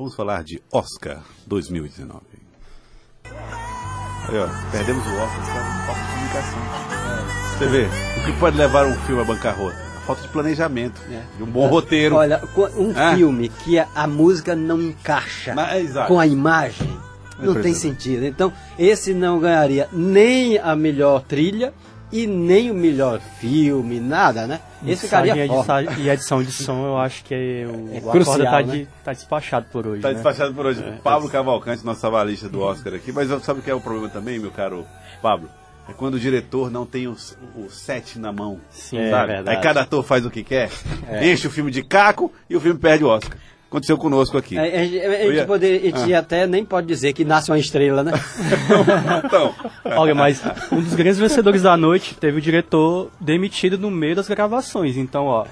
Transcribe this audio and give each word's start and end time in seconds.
Vamos 0.00 0.14
falar 0.14 0.42
de 0.42 0.62
Oscar 0.72 1.22
2019. 1.46 2.22
Aí, 3.26 4.38
ó, 4.38 4.48
perdemos 4.72 5.06
o 5.06 5.10
Oscar 5.10 5.40
de 5.44 5.50
falta 5.86 6.00
de 6.00 6.08
comunicação. 6.14 7.58
Você 7.58 7.66
vê, 7.66 7.84
o 8.18 8.24
que 8.24 8.40
pode 8.40 8.56
levar 8.56 8.86
um 8.86 8.94
filme 9.00 9.20
à 9.20 9.24
bancarrota? 9.26 9.76
A 9.76 10.00
falta 10.00 10.22
de 10.22 10.28
planejamento, 10.28 10.98
É. 11.10 11.22
de 11.36 11.42
um 11.42 11.46
bom 11.50 11.66
roteiro. 11.66 12.14
Olha, 12.16 12.40
um 12.78 12.94
Ah. 12.96 13.14
filme 13.14 13.50
que 13.50 13.78
a, 13.78 13.86
a 13.94 14.06
música 14.06 14.56
não 14.56 14.80
encaixa 14.80 15.52
Mas, 15.54 15.92
com 16.08 16.18
a 16.18 16.26
imagem, 16.26 16.98
não 17.38 17.60
tem 17.60 17.72
é. 17.72 17.74
sentido. 17.74 18.24
Então, 18.24 18.50
esse 18.78 19.12
não 19.12 19.38
ganharia 19.38 19.86
nem 19.92 20.56
a 20.56 20.74
melhor 20.74 21.20
trilha 21.24 21.74
e 22.12 22.26
nem 22.26 22.70
o 22.70 22.74
melhor 22.74 23.20
filme, 23.38 24.00
nada, 24.00 24.46
né? 24.46 24.60
Esse 24.86 25.02
ficaria 25.06 25.34
Mixagem 25.34 25.60
e 25.60 25.64
fora. 25.64 25.82
edição- 25.84 26.04
E 26.04 26.08
edição 26.10 26.42
de 26.42 26.52
som, 26.52 26.86
eu 26.86 26.98
acho 26.98 27.22
que 27.24 27.34
é 27.34 27.66
o, 27.66 27.88
É 27.94 27.94
o 27.94 27.98
Acorda 27.98 28.10
crucial, 28.10 28.38
tá, 28.52 28.62
né? 28.62 28.72
de- 28.78 28.88
tá 29.04 29.12
despachado 29.12 29.66
por 29.70 29.86
hoje. 29.86 30.02
Tá 30.02 30.08
né? 30.08 30.14
despachado 30.14 30.54
por 30.54 30.66
hoje. 30.66 30.82
Pablo 31.04 31.28
Cavalcante, 31.28 31.84
nosso 31.84 32.06
avalista 32.06 32.48
do 32.48 32.60
Oscar 32.60 32.94
aqui. 32.94 33.12
Mas 33.12 33.28
sabe 33.44 33.60
o 33.60 33.62
que 33.62 33.70
é 33.70 33.74
o 33.74 33.80
problema 33.80 34.08
também, 34.08 34.38
meu 34.38 34.50
caro 34.50 34.84
Pablo? 35.22 35.48
É 35.88 35.92
quando 35.92 36.14
o 36.14 36.20
diretor 36.20 36.70
não 36.70 36.86
tem 36.86 37.08
o, 37.08 37.16
o 37.56 37.68
set 37.68 38.18
na 38.18 38.32
mão. 38.32 38.60
Sim, 38.70 39.10
sabe? 39.10 39.32
é 39.32 39.34
verdade. 39.36 39.56
Aí 39.56 39.62
cada 39.62 39.80
ator 39.82 40.04
faz 40.04 40.24
o 40.24 40.30
que 40.30 40.44
quer, 40.44 40.70
enche 41.22 41.46
o 41.46 41.50
filme 41.50 41.70
de 41.70 41.82
caco 41.82 42.32
e 42.48 42.54
o 42.56 42.60
filme 42.60 42.78
perde 42.78 43.02
o 43.04 43.08
Oscar. 43.08 43.36
Aconteceu 43.70 43.96
conosco 43.96 44.36
aqui. 44.36 44.58
A, 44.58 44.62
a- 44.62 44.64
a 44.64 44.68
gente 44.84 44.96
Eu 44.96 45.32
ia- 45.32 45.46
poder, 45.46 45.78
a 45.78 45.96
gente 46.00 46.12
Ah. 46.12 46.18
até 46.18 46.44
nem 46.44 46.64
pode 46.64 46.88
dizer 46.88 47.12
que 47.12 47.24
nasce 47.24 47.52
uma 47.52 47.58
estrela, 47.58 48.02
né? 48.02 48.10
Então, 49.24 49.54
Olha, 49.84 50.12
mas 50.14 50.42
um 50.72 50.80
dos 50.80 50.94
grandes 50.94 51.18
vencedores 51.18 51.62
da 51.62 51.76
noite 51.76 52.14
teve 52.16 52.38
o 52.38 52.40
diretor 52.40 53.10
demitido 53.20 53.78
no 53.78 53.88
meio 53.90 54.16
das 54.16 54.26
gravações. 54.28 54.96
Então, 54.96 55.26
ó, 55.26 55.46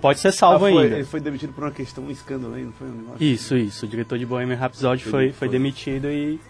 pode- 0.00 0.18
ser 0.20 0.32
salvo 0.32 0.64
ah, 0.66 0.70
foi- 0.70 0.82
ainda. 0.84 0.94
ele 0.96 1.04
foi 1.04 1.20
demitido 1.20 1.52
por 1.52 1.64
uma 1.64 1.70
questão, 1.70 2.04
um 2.04 2.10
escândalo 2.10 2.54
aí, 2.54 2.64
não 2.64 2.72
foi 2.72 2.88
um 2.88 2.92
negócio? 2.92 3.22
Isso, 3.22 3.54
isso. 3.56 3.84
O 3.84 3.88
diretor 3.88 4.18
de 4.18 4.24
Bohemian 4.24 4.56
Rhapsody 4.56 5.04
Foi- 5.04 5.30
foi, 5.32 5.48
demitido 5.48 6.08
e 6.10 6.40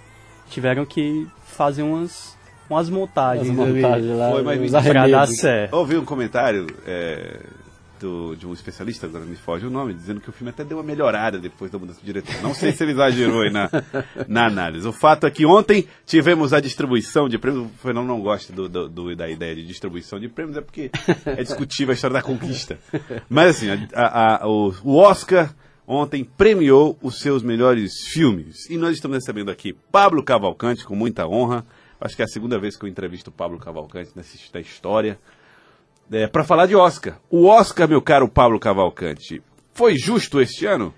tiveram 0.51 0.84
que 0.87 1.27
fazer 1.47 1.83
umas, 1.83 2.37
umas 2.69 2.89
montagens, 2.89 3.51
As 3.51 3.59
ali 3.59 3.83
montagens 3.83 4.17
lá, 4.17 4.31
Foi, 4.31 4.43
mas 4.43 4.61
me- 4.61 4.83
pra 4.91 5.09
dar 5.09 5.27
certo. 5.27 5.75
Ouvi 5.75 5.97
um 5.97 6.05
comentário 6.05 6.67
é, 6.87 7.41
do- 8.01 8.34
de 8.34 8.47
um 8.47 8.53
especialista, 8.53 9.06
agora 9.06 9.25
me 9.25 9.37
foge 9.37 9.67
o 9.67 9.70
nome, 9.70 9.95
dizendo 9.95 10.20
que 10.20 10.29
o 10.29 10.33
filme 10.33 10.51
até 10.51 10.65
deu 10.65 10.79
uma 10.79 10.83
melhorada 10.83 11.39
depois 11.39 11.70
da 11.70 11.79
mudança 11.79 12.01
de 12.01 12.06
diretor. 12.06 12.34
Não 12.43 12.55
sei 12.55 12.73
se 12.73 12.83
ele 12.83 12.93
exagerou 12.93 13.43
aí 13.43 13.51
na, 13.51 13.70
na 14.27 14.47
análise. 14.47 14.89
O 14.89 14.93
fato 14.93 15.27
é 15.27 15.31
que 15.31 15.45
ontem 15.47 15.87
tivemos 16.06 16.53
a 16.53 16.61
distribuição 16.61 17.28
de 17.28 17.39
prêmios. 17.39 17.67
O 17.67 17.69
Fernando 17.83 18.06
não 18.06 18.21
gosta 18.21 18.53
do- 18.53 18.69
do- 18.89 19.15
da 19.15 19.28
ideia 19.28 19.55
de 19.55 19.65
distribuição 19.67 20.19
de 20.19 20.28
prêmios, 20.28 20.56
é 20.56 20.61
porque 20.61 20.91
é 21.27 21.43
discutível 21.43 21.93
a 21.93 21.95
história 21.95 22.15
da 22.15 22.23
conquista. 22.23 22.78
Mas 23.28 23.56
assim, 23.56 23.69
a- 23.95 24.43
a- 24.43 24.48
o, 24.48 24.75
o 24.83 24.97
Oscar 24.97 25.55
ontem 25.87 26.25
premiou 26.25 26.97
os 27.03 27.21
seus 27.21 27.43
melhores 27.43 27.93
filmes. 28.12 28.69
E 28.71 28.77
nós 28.77 28.95
estamos 28.95 29.17
recebendo 29.19 29.51
aqui 29.51 29.73
Pablo 29.93 30.23
Cavalcante, 30.23 30.84
com 30.84 30.95
muita 30.95 31.27
honra. 31.27 31.65
Acho 32.01 32.17
que 32.17 32.23
é 32.23 32.25
a 32.25 32.28
segunda 32.28 32.59
vez 32.59 32.77
que 32.77 32.84
eu 32.84 32.89
entrevisto 32.89 33.28
o 33.28 33.33
Pablo 33.33 33.59
Cavalcante 33.59 34.11
nessa 34.17 34.37
história. 34.61 35.19
É, 36.12 36.27
para 36.27 36.44
falar 36.44 36.66
de 36.66 36.75
Oscar. 36.75 37.19
O 37.30 37.47
Oscar, 37.47 37.89
meu 37.89 38.03
caro 38.03 38.28
Pablo 38.28 38.58
Cavalcante, 38.58 39.42
foi 39.72 39.97
justo 39.97 40.41
este 40.41 40.66
ano? 40.66 40.92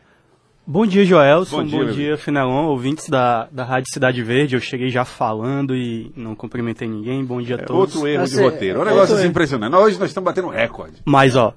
Bom 0.66 0.86
dia, 0.86 1.04
Joelson. 1.04 1.56
Bom 1.56 1.62
Bom 1.64 1.84
dia, 1.84 1.92
dia, 1.92 2.08
meu 2.08 2.18
Finelon, 2.18 2.66
ouvintes 2.66 3.08
da, 3.08 3.48
da 3.50 3.64
Rádio 3.64 3.92
Cidade 3.92 4.22
Verde. 4.22 4.54
Eu 4.54 4.60
cheguei 4.60 4.88
já 4.90 5.04
falando 5.04 5.74
e 5.74 6.12
não 6.16 6.34
cumprimentei 6.36 6.86
ninguém. 6.88 7.24
Bom 7.24 7.42
dia 7.42 7.56
a 7.56 7.58
É 7.60 7.64
todos. 7.64 7.94
outro 7.96 8.08
erro 8.08 8.24
de 8.24 8.30
Você- 8.30 8.42
roteiro. 8.42 8.78
É 8.78 8.82
um 8.82 8.84
negócio 8.84 9.16
assim 9.16 9.26
impressionante. 9.26 9.74
Hoje 9.74 9.98
nós 9.98 10.08
estamos 10.10 10.24
batendo 10.24 10.48
recorde. 10.48 10.94
Mas, 11.04 11.34
ó, 11.34 11.52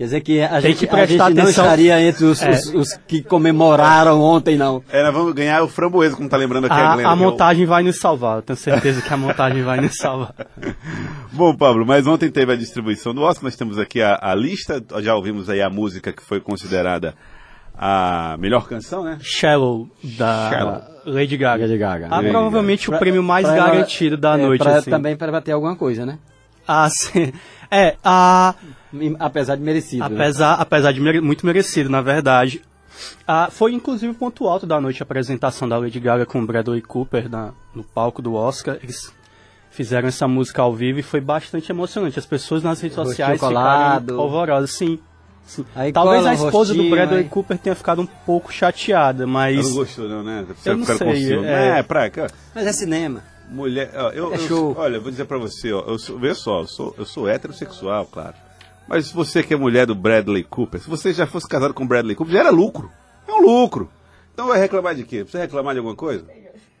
Quer 0.00 0.04
dizer 0.04 0.20
que 0.22 0.40
a 0.40 0.48
Tem 0.48 0.60
gente, 0.62 0.86
que 0.86 0.94
a 0.94 0.98
gente 1.04 1.06
prestar 1.08 1.28
não 1.30 1.42
atenção. 1.42 1.64
estaria 1.66 2.00
entre 2.00 2.24
os, 2.24 2.40
É. 2.42 2.50
os- 2.52 2.66
os 2.74 2.92
que 3.06 3.22
comemoraram 3.22 4.18
ontem, 4.22 4.56
não. 4.56 4.82
É, 4.90 5.02
nós 5.02 5.12
vamos 5.12 5.34
ganhar 5.34 5.62
o 5.62 5.68
framboesa, 5.68 6.16
como 6.16 6.26
tá 6.26 6.38
lembrando 6.38 6.64
aqui 6.64 6.72
a, 6.74 6.78
a, 6.78 6.94
Glenda. 6.94 7.10
a 7.10 7.16
que 7.16 7.22
é 7.22 7.26
o- 7.26 7.30
montagem 7.30 7.66
vai 7.66 7.82
nos 7.82 7.98
salvar. 7.98 8.36
Eu 8.36 8.42
tenho 8.42 8.56
certeza 8.56 9.02
que 9.02 9.12
a 9.12 9.16
montagem 9.18 9.62
vai 9.62 9.78
nos 9.78 9.94
salvar. 9.98 10.34
Bom, 11.30 11.54
Pablo, 11.54 11.84
mas 11.84 12.06
ontem 12.06 12.30
teve 12.30 12.50
a 12.50 12.56
distribuição 12.56 13.12
do 13.12 13.20
Oscar. 13.20 13.44
Nós 13.44 13.56
temos 13.56 13.78
aqui 13.78 14.00
a, 14.00 14.18
a 14.22 14.34
lista. 14.34 14.82
Já 15.02 15.14
ouvimos 15.14 15.50
aí 15.50 15.60
a 15.60 15.68
música 15.68 16.14
que 16.14 16.22
foi 16.22 16.40
considerada 16.40 17.14
a 17.78 18.36
melhor 18.38 18.66
canção, 18.66 19.04
né? 19.04 19.18
Shallow, 19.20 19.86
da 20.16 20.48
Shallow. 20.50 20.80
Lady 21.04 21.36
Gaga. 21.36 21.64
Lady 21.66 21.76
Gaga. 21.76 22.08
Ah, 22.10 22.16
Lady 22.20 22.30
provavelmente 22.30 22.88
o 22.88 22.92
Pra- 22.92 22.98
prêmio 23.00 23.22
mais 23.22 23.46
pra 23.46 23.54
garantido 23.54 24.16
da 24.16 24.38
é, 24.38 24.42
noite, 24.46 24.62
pra- 24.62 24.76
assim. 24.76 24.90
Também 24.90 25.14
para 25.14 25.30
bater 25.30 25.52
alguma 25.52 25.76
coisa, 25.76 26.06
né? 26.06 26.18
Ah, 26.66 26.88
sim. 26.92 27.32
É, 27.70 27.96
a... 28.02 28.54
Apesar 29.18 29.56
de 29.56 29.62
merecido. 29.62 30.08
né? 30.08 30.14
Apesar, 30.24 30.54
apesar 30.54 30.92
de 30.92 31.00
mere- 31.00 31.20
muito 31.20 31.46
merecido, 31.46 31.88
na 31.88 32.00
verdade. 32.00 32.62
Ah, 33.26 33.48
foi 33.50 33.72
inclusive 33.72 34.12
o 34.12 34.14
ponto 34.14 34.46
alto 34.46 34.66
da 34.66 34.80
noite 34.80 35.02
a 35.02 35.04
apresentação 35.04 35.68
da 35.68 35.78
Lady 35.78 35.98
Gaga 36.00 36.26
com 36.26 36.40
o 36.42 36.46
Bradley 36.46 36.82
Cooper 36.82 37.30
na- 37.30 37.52
no 37.74 37.82
palco 37.84 38.20
do 38.20 38.34
Oscar. 38.34 38.78
Eles 38.82 39.12
fizeram 39.70 40.08
essa 40.08 40.26
música 40.28 40.60
ao 40.62 40.74
vivo 40.74 40.98
e 40.98 41.02
foi 41.02 41.20
bastante 41.20 41.70
emocionante. 41.70 42.18
As 42.18 42.26
pessoas 42.26 42.62
nas 42.62 42.80
redes 42.80 42.96
Rostinho 42.96 43.12
sociais 43.16 43.40
colado. 43.40 44.00
ficaram 44.02 44.16
polvorosas, 44.18 44.72
sim. 44.76 44.98
sim. 45.46 45.64
Aí 45.74 45.92
Talvez 45.92 46.26
a 46.26 46.34
esposa 46.34 46.74
do 46.74 46.80
rostinho, 46.80 46.90
Bradley 46.90 47.22
aí. 47.22 47.28
Cooper 47.28 47.58
tenha 47.58 47.74
ficado 47.76 48.02
um 48.02 48.06
pouco 48.06 48.52
chateada, 48.52 49.22
Ela 49.22 49.32
mas 49.32 49.66
não 49.68 49.74
gostou, 49.76 50.08
não, 50.08 50.22
né? 50.24 50.44
Eu 50.66 50.76
não 50.76 50.84
sei, 50.84 51.38
é. 51.44 51.78
É, 51.78 51.82
pra 51.82 52.10
cá. 52.10 52.26
Mas 52.54 52.66
é 52.66 52.72
cinema. 52.72 53.22
Mulher, 53.48 53.90
ó, 53.96 54.10
eu, 54.10 54.32
É 54.32 54.36
eu- 54.36 54.38
show. 54.48 54.74
olha, 54.78 54.96
eu 54.96 55.00
vou 55.02 55.10
dizer 55.10 55.24
pra 55.24 55.38
você, 55.38 55.72
ó, 55.72 55.80
eu 55.86 55.98
sou, 55.98 56.18
vê 56.18 56.34
só, 56.34 56.60
eu 56.60 56.66
sou, 56.66 56.94
eu 56.98 57.04
sou 57.06 57.28
heterossexual, 57.28 58.06
claro. 58.06 58.34
Mas 58.88 59.06
se 59.06 59.14
você 59.14 59.42
que 59.42 59.54
é 59.54 59.56
mulher 59.56 59.86
do 59.86 59.94
Bradley 59.94 60.42
Cooper, 60.44 60.80
se 60.80 60.88
você 60.90 61.12
já 61.12 61.26
fosse 61.26 61.46
casado 61.48 61.72
com 61.74 61.84
o 61.84 61.86
Bradley 61.86 62.16
Cooper, 62.16 62.32
já 62.34 62.40
era 62.40 62.50
lucro. 62.50 62.90
É 63.28 63.32
um 63.32 63.40
lucro. 63.40 63.88
Então 64.34 64.48
vai 64.48 64.58
reclamar 64.58 64.94
de 64.94 65.04
quê? 65.04 65.18
Precisa 65.18 65.42
reclamar 65.42 65.74
de 65.74 65.78
alguma 65.78 65.94
coisa? 65.96 66.24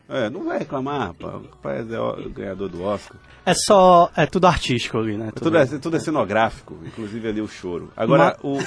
É, 0.08 0.28
não 0.28 0.44
vai 0.44 0.58
reclamar, 0.58 1.14
pá. 1.14 1.28
O 1.28 1.42
rapaz 1.50 1.88
é 1.92 2.00
o 2.00 2.28
ganhador 2.30 2.68
do 2.68 2.82
Oscar. 2.82 3.16
é 3.46 3.54
só. 3.54 4.10
É 4.16 4.26
tudo 4.26 4.48
artístico 4.48 4.98
ali, 4.98 5.16
né? 5.16 5.30
Tudo 5.36 5.56
é, 5.56 5.64
tudo 5.66 5.96
é 5.96 6.00
cenográfico, 6.00 6.76
inclusive 6.84 7.28
ali 7.28 7.40
o 7.40 7.46
choro. 7.46 7.92
Agora, 7.96 8.36
o, 8.42 8.54
o- 8.54 8.58
o- 8.58 8.60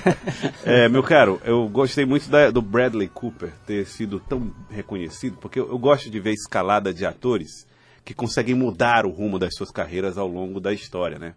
é, 0.64 0.88
meu 0.88 1.02
caro, 1.02 1.38
eu 1.44 1.68
gostei 1.68 2.06
muito 2.06 2.30
da- 2.30 2.50
do 2.50 2.62
Bradley 2.62 3.08
Cooper 3.08 3.52
ter 3.66 3.84
sido 3.86 4.20
tão 4.20 4.50
reconhecido, 4.70 5.36
porque 5.38 5.60
eu, 5.60 5.68
eu 5.68 5.78
gosto 5.78 6.08
de 6.08 6.18
ver 6.18 6.32
escalada 6.32 6.94
de 6.94 7.04
atores 7.04 7.66
que 8.02 8.14
conseguem 8.14 8.54
mudar 8.54 9.04
o 9.04 9.10
rumo 9.10 9.38
das 9.38 9.54
suas 9.54 9.70
carreiras 9.70 10.16
ao 10.16 10.26
longo 10.28 10.60
da 10.60 10.72
história, 10.72 11.18
né? 11.18 11.34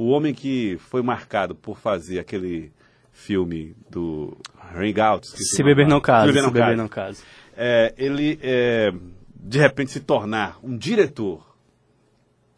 O 0.00 0.10
homem 0.10 0.32
que 0.32 0.78
foi 0.78 1.02
marcado 1.02 1.56
por 1.56 1.76
fazer 1.76 2.20
aquele 2.20 2.70
filme 3.10 3.74
do 3.90 4.38
Ring 4.72 4.96
Out, 5.00 5.26
Se 5.26 5.60
beber 5.60 5.88
não 5.88 6.00
casa, 6.00 6.28
Se 6.28 6.28
beber 6.28 6.38
se 6.38 6.46
não 6.46 6.52
beber 6.52 6.64
casa. 6.66 6.76
não 6.76 6.88
casa. 6.88 7.22
É, 7.56 7.92
ele 7.98 8.38
é, 8.40 8.92
de 9.34 9.58
repente 9.58 9.90
se 9.90 9.98
tornar 9.98 10.56
um 10.62 10.76
diretor 10.76 11.44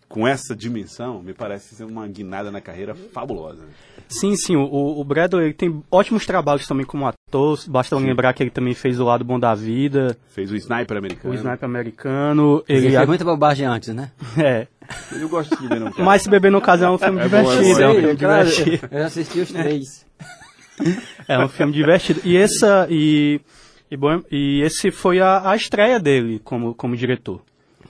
com 0.06 0.28
essa 0.28 0.55
dimensão, 0.55 1.23
me 1.23 1.33
parece 1.33 1.77
ser 1.77 1.84
uma 1.84 2.06
guinada 2.09 2.51
na 2.51 2.61
carreira 2.61 2.95
fabulosa. 2.95 3.65
Sim, 4.07 4.37
sim, 4.37 4.57
o, 4.57 5.01
o 5.01 5.03
Bradley 5.03 5.47
ele 5.47 5.55
tem 5.55 5.83
ótimos 5.91 6.27
trabalhos 6.27 6.67
também 6.67 6.84
como 6.84 7.07
ator. 7.07 7.59
Basta 7.69 7.97
lembrar 7.97 8.34
que 8.34 8.43
ele 8.43 8.51
também 8.51 8.75
fez 8.75 9.01
O 9.01 9.05
Lado 9.05 9.25
Bom 9.25 9.39
da 9.39 9.55
Vida, 9.55 10.15
Fez 10.28 10.51
o 10.51 10.57
Sniper 10.57 10.99
americano. 10.99 11.33
o 11.33 11.37
Sniper 11.37 11.65
Americano. 11.65 12.62
Ele 12.69 12.87
Ele 12.89 12.97
fez 12.97 13.07
muita 13.09 13.25
bobagem 13.25 13.65
antes, 13.67 13.95
né? 13.95 14.11
é. 14.37 14.67
Eu 15.12 15.28
gosto 15.28 15.56
de 15.56 15.69
ver 15.69 15.81
não 15.81 15.91
quero. 15.91 16.05
Mas 16.05 16.23
Se 16.23 16.31
Beber 16.31 16.51
no 16.51 16.61
Caso 16.61 16.84
é 16.84 16.91
um 16.91 16.99
filme 16.99 17.21
É 17.21 17.28
bom, 17.28 17.37
é 17.37 17.43
bom, 17.43 17.51
divertido. 17.51 17.83
É, 17.83 17.89
um 17.89 17.91
é 17.91 18.01
filme 18.01 18.17
Claro, 18.17 18.49
divertido. 18.49 18.89
Eu 18.91 19.05
assisti 19.05 19.41
os 19.41 19.53
três. 19.53 20.06
É 21.28 21.39
um 21.39 21.47
filme 21.49 21.73
divertido. 21.73 22.23
E 22.25 22.37
essa 22.37 22.87
e 22.89 23.39
e, 23.91 23.97
bom, 23.97 24.23
e 24.31 24.62
esse 24.62 24.91
foi 24.91 25.21
a, 25.21 25.51
a 25.51 25.55
estreia 25.55 26.01
dele 26.01 26.41
como 26.43 26.75
como 26.75 26.97
diretor. 26.97 27.43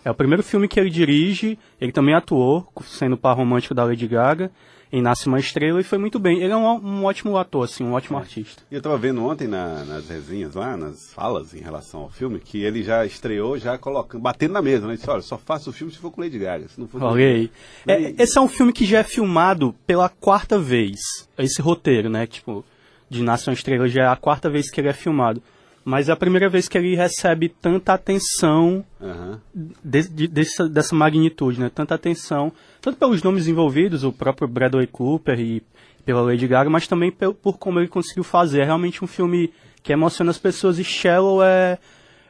É 0.04 0.10
o 0.10 0.14
primeiro 0.14 0.42
filme 0.42 0.66
que 0.66 0.80
ele 0.80 0.90
dirige. 0.90 1.58
Ele 1.80 1.92
também 1.92 2.14
atuou, 2.14 2.66
sendo 2.84 3.14
o 3.14 3.18
par 3.18 3.36
romântico 3.36 3.74
da 3.74 3.84
Lady 3.84 4.08
Gaga. 4.08 4.50
Em 4.92 5.00
Nasce 5.00 5.28
uma 5.28 5.38
Estrela 5.38 5.80
e 5.80 5.84
foi 5.84 5.98
muito 5.98 6.18
bem. 6.18 6.42
Ele 6.42 6.52
é 6.52 6.56
um, 6.56 6.66
um 6.66 7.04
ótimo 7.04 7.36
ator, 7.36 7.64
assim, 7.64 7.84
um 7.84 7.92
ótimo 7.92 8.18
artista. 8.18 8.62
E 8.70 8.74
eu 8.74 8.82
tava 8.82 8.98
vendo 8.98 9.24
ontem 9.24 9.46
na- 9.46 9.84
nas 9.84 10.08
resenhas 10.08 10.54
lá, 10.54 10.76
nas 10.76 11.12
falas 11.12 11.54
em 11.54 11.60
relação 11.60 12.00
ao 12.00 12.10
filme, 12.10 12.40
que 12.40 12.62
ele 12.62 12.82
já 12.82 13.06
estreou, 13.06 13.56
já 13.56 13.78
colocando, 13.78 14.20
batendo 14.20 14.52
na 14.54 14.60
mesa, 14.62 14.86
né? 14.86 14.92
Ele 14.94 14.96
disse, 14.98 15.08
olha, 15.08 15.22
só 15.22 15.38
faço 15.38 15.70
o 15.70 15.72
filme 15.72 15.92
se 15.92 15.98
for 15.98 16.10
com 16.10 16.20
Lady 16.20 16.38
Gaga. 16.38 16.66
Se 16.68 16.80
não 16.80 16.88
for 16.88 17.00
Olha 17.02 17.24
aí. 17.24 17.50
É, 17.86 18.14
esse 18.22 18.36
é 18.36 18.40
um 18.40 18.48
filme 18.48 18.72
que 18.72 18.84
já 18.84 18.98
é 18.98 19.04
filmado 19.04 19.74
pela 19.86 20.08
quarta 20.08 20.58
vez. 20.58 20.98
Esse 21.38 21.62
roteiro, 21.62 22.08
né? 22.10 22.26
Tipo, 22.26 22.64
de 23.08 23.22
Nação 23.22 23.52
Estrela 23.54 23.86
já 23.88 24.02
é 24.02 24.06
a 24.08 24.16
quarta 24.16 24.50
vez 24.50 24.70
que 24.70 24.80
ele 24.80 24.88
é 24.88 24.92
filmado. 24.92 25.40
Mas 25.90 26.08
é 26.08 26.12
a 26.12 26.16
primeira 26.16 26.48
vez 26.48 26.68
que 26.68 26.78
ele 26.78 26.94
recebe 26.94 27.48
tanta 27.48 27.92
atenção 27.94 28.84
Aham. 29.02 29.40
de- 29.84 30.08
de- 30.08 30.28
dessa, 30.28 30.68
dessa 30.68 30.94
magnitude, 30.94 31.58
né? 31.60 31.68
Tanta 31.74 31.96
atenção, 31.96 32.52
tanto 32.80 32.96
pelos 32.96 33.22
nomes 33.24 33.48
envolvidos, 33.48 34.04
o 34.04 34.12
próprio 34.12 34.46
Bradley 34.46 34.86
Cooper 34.86 35.40
e 35.40 35.62
pela 36.04 36.20
Lady 36.22 36.46
Gaga, 36.46 36.70
mas 36.70 36.86
também 36.86 37.10
pel- 37.10 37.34
por 37.34 37.58
como 37.58 37.80
ele 37.80 37.88
conseguiu 37.88 38.22
fazer. 38.22 38.60
É 38.60 38.64
realmente 38.64 39.02
um 39.04 39.08
filme 39.08 39.52
que 39.82 39.92
emociona 39.92 40.30
as 40.30 40.38
pessoas 40.38 40.78
e 40.78 40.84
Shallow 40.84 41.42
é, 41.42 41.76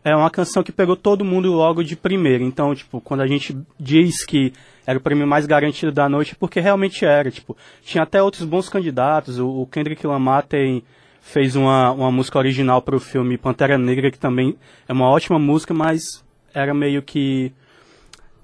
é 0.02 0.16
uma 0.16 0.30
canção 0.30 0.62
que 0.62 0.72
pegou 0.72 0.96
todo 0.96 1.22
mundo 1.24 1.52
logo 1.52 1.84
de 1.84 1.96
primeira. 1.96 2.42
Então, 2.42 2.74
tipo, 2.74 2.98
quando 3.00 3.20
a 3.20 3.26
gente 3.26 3.54
diz 3.78 4.24
que 4.24 4.52
era 4.86 4.98
o 4.98 5.02
prêmio 5.02 5.26
mais 5.26 5.44
garantido 5.46 5.92
da 5.92 6.08
noite, 6.08 6.32
é 6.32 6.36
porque 6.38 6.60
realmente 6.60 7.04
era. 7.04 7.30
Tipo, 7.30 7.54
tinha 7.84 8.02
até 8.04 8.22
outros 8.22 8.44
bons 8.44 8.68
candidatos. 8.70 9.38
O, 9.38 9.48
o 9.62 9.66
Kendrick 9.66 10.04
Lamar 10.06 10.44
tem 10.46 10.82
fez 11.20 11.54
uma, 11.54 11.92
uma 11.92 12.10
música 12.10 12.38
original 12.38 12.82
para 12.82 12.96
o 12.96 13.00
filme 13.00 13.38
Pantera 13.38 13.78
Negra, 13.78 14.10
que 14.10 14.18
também 14.18 14.56
é 14.88 14.92
uma 14.92 15.08
ótima 15.08 15.38
música, 15.38 15.72
mas 15.74 16.24
era 16.52 16.74
meio 16.74 17.02
que 17.02 17.52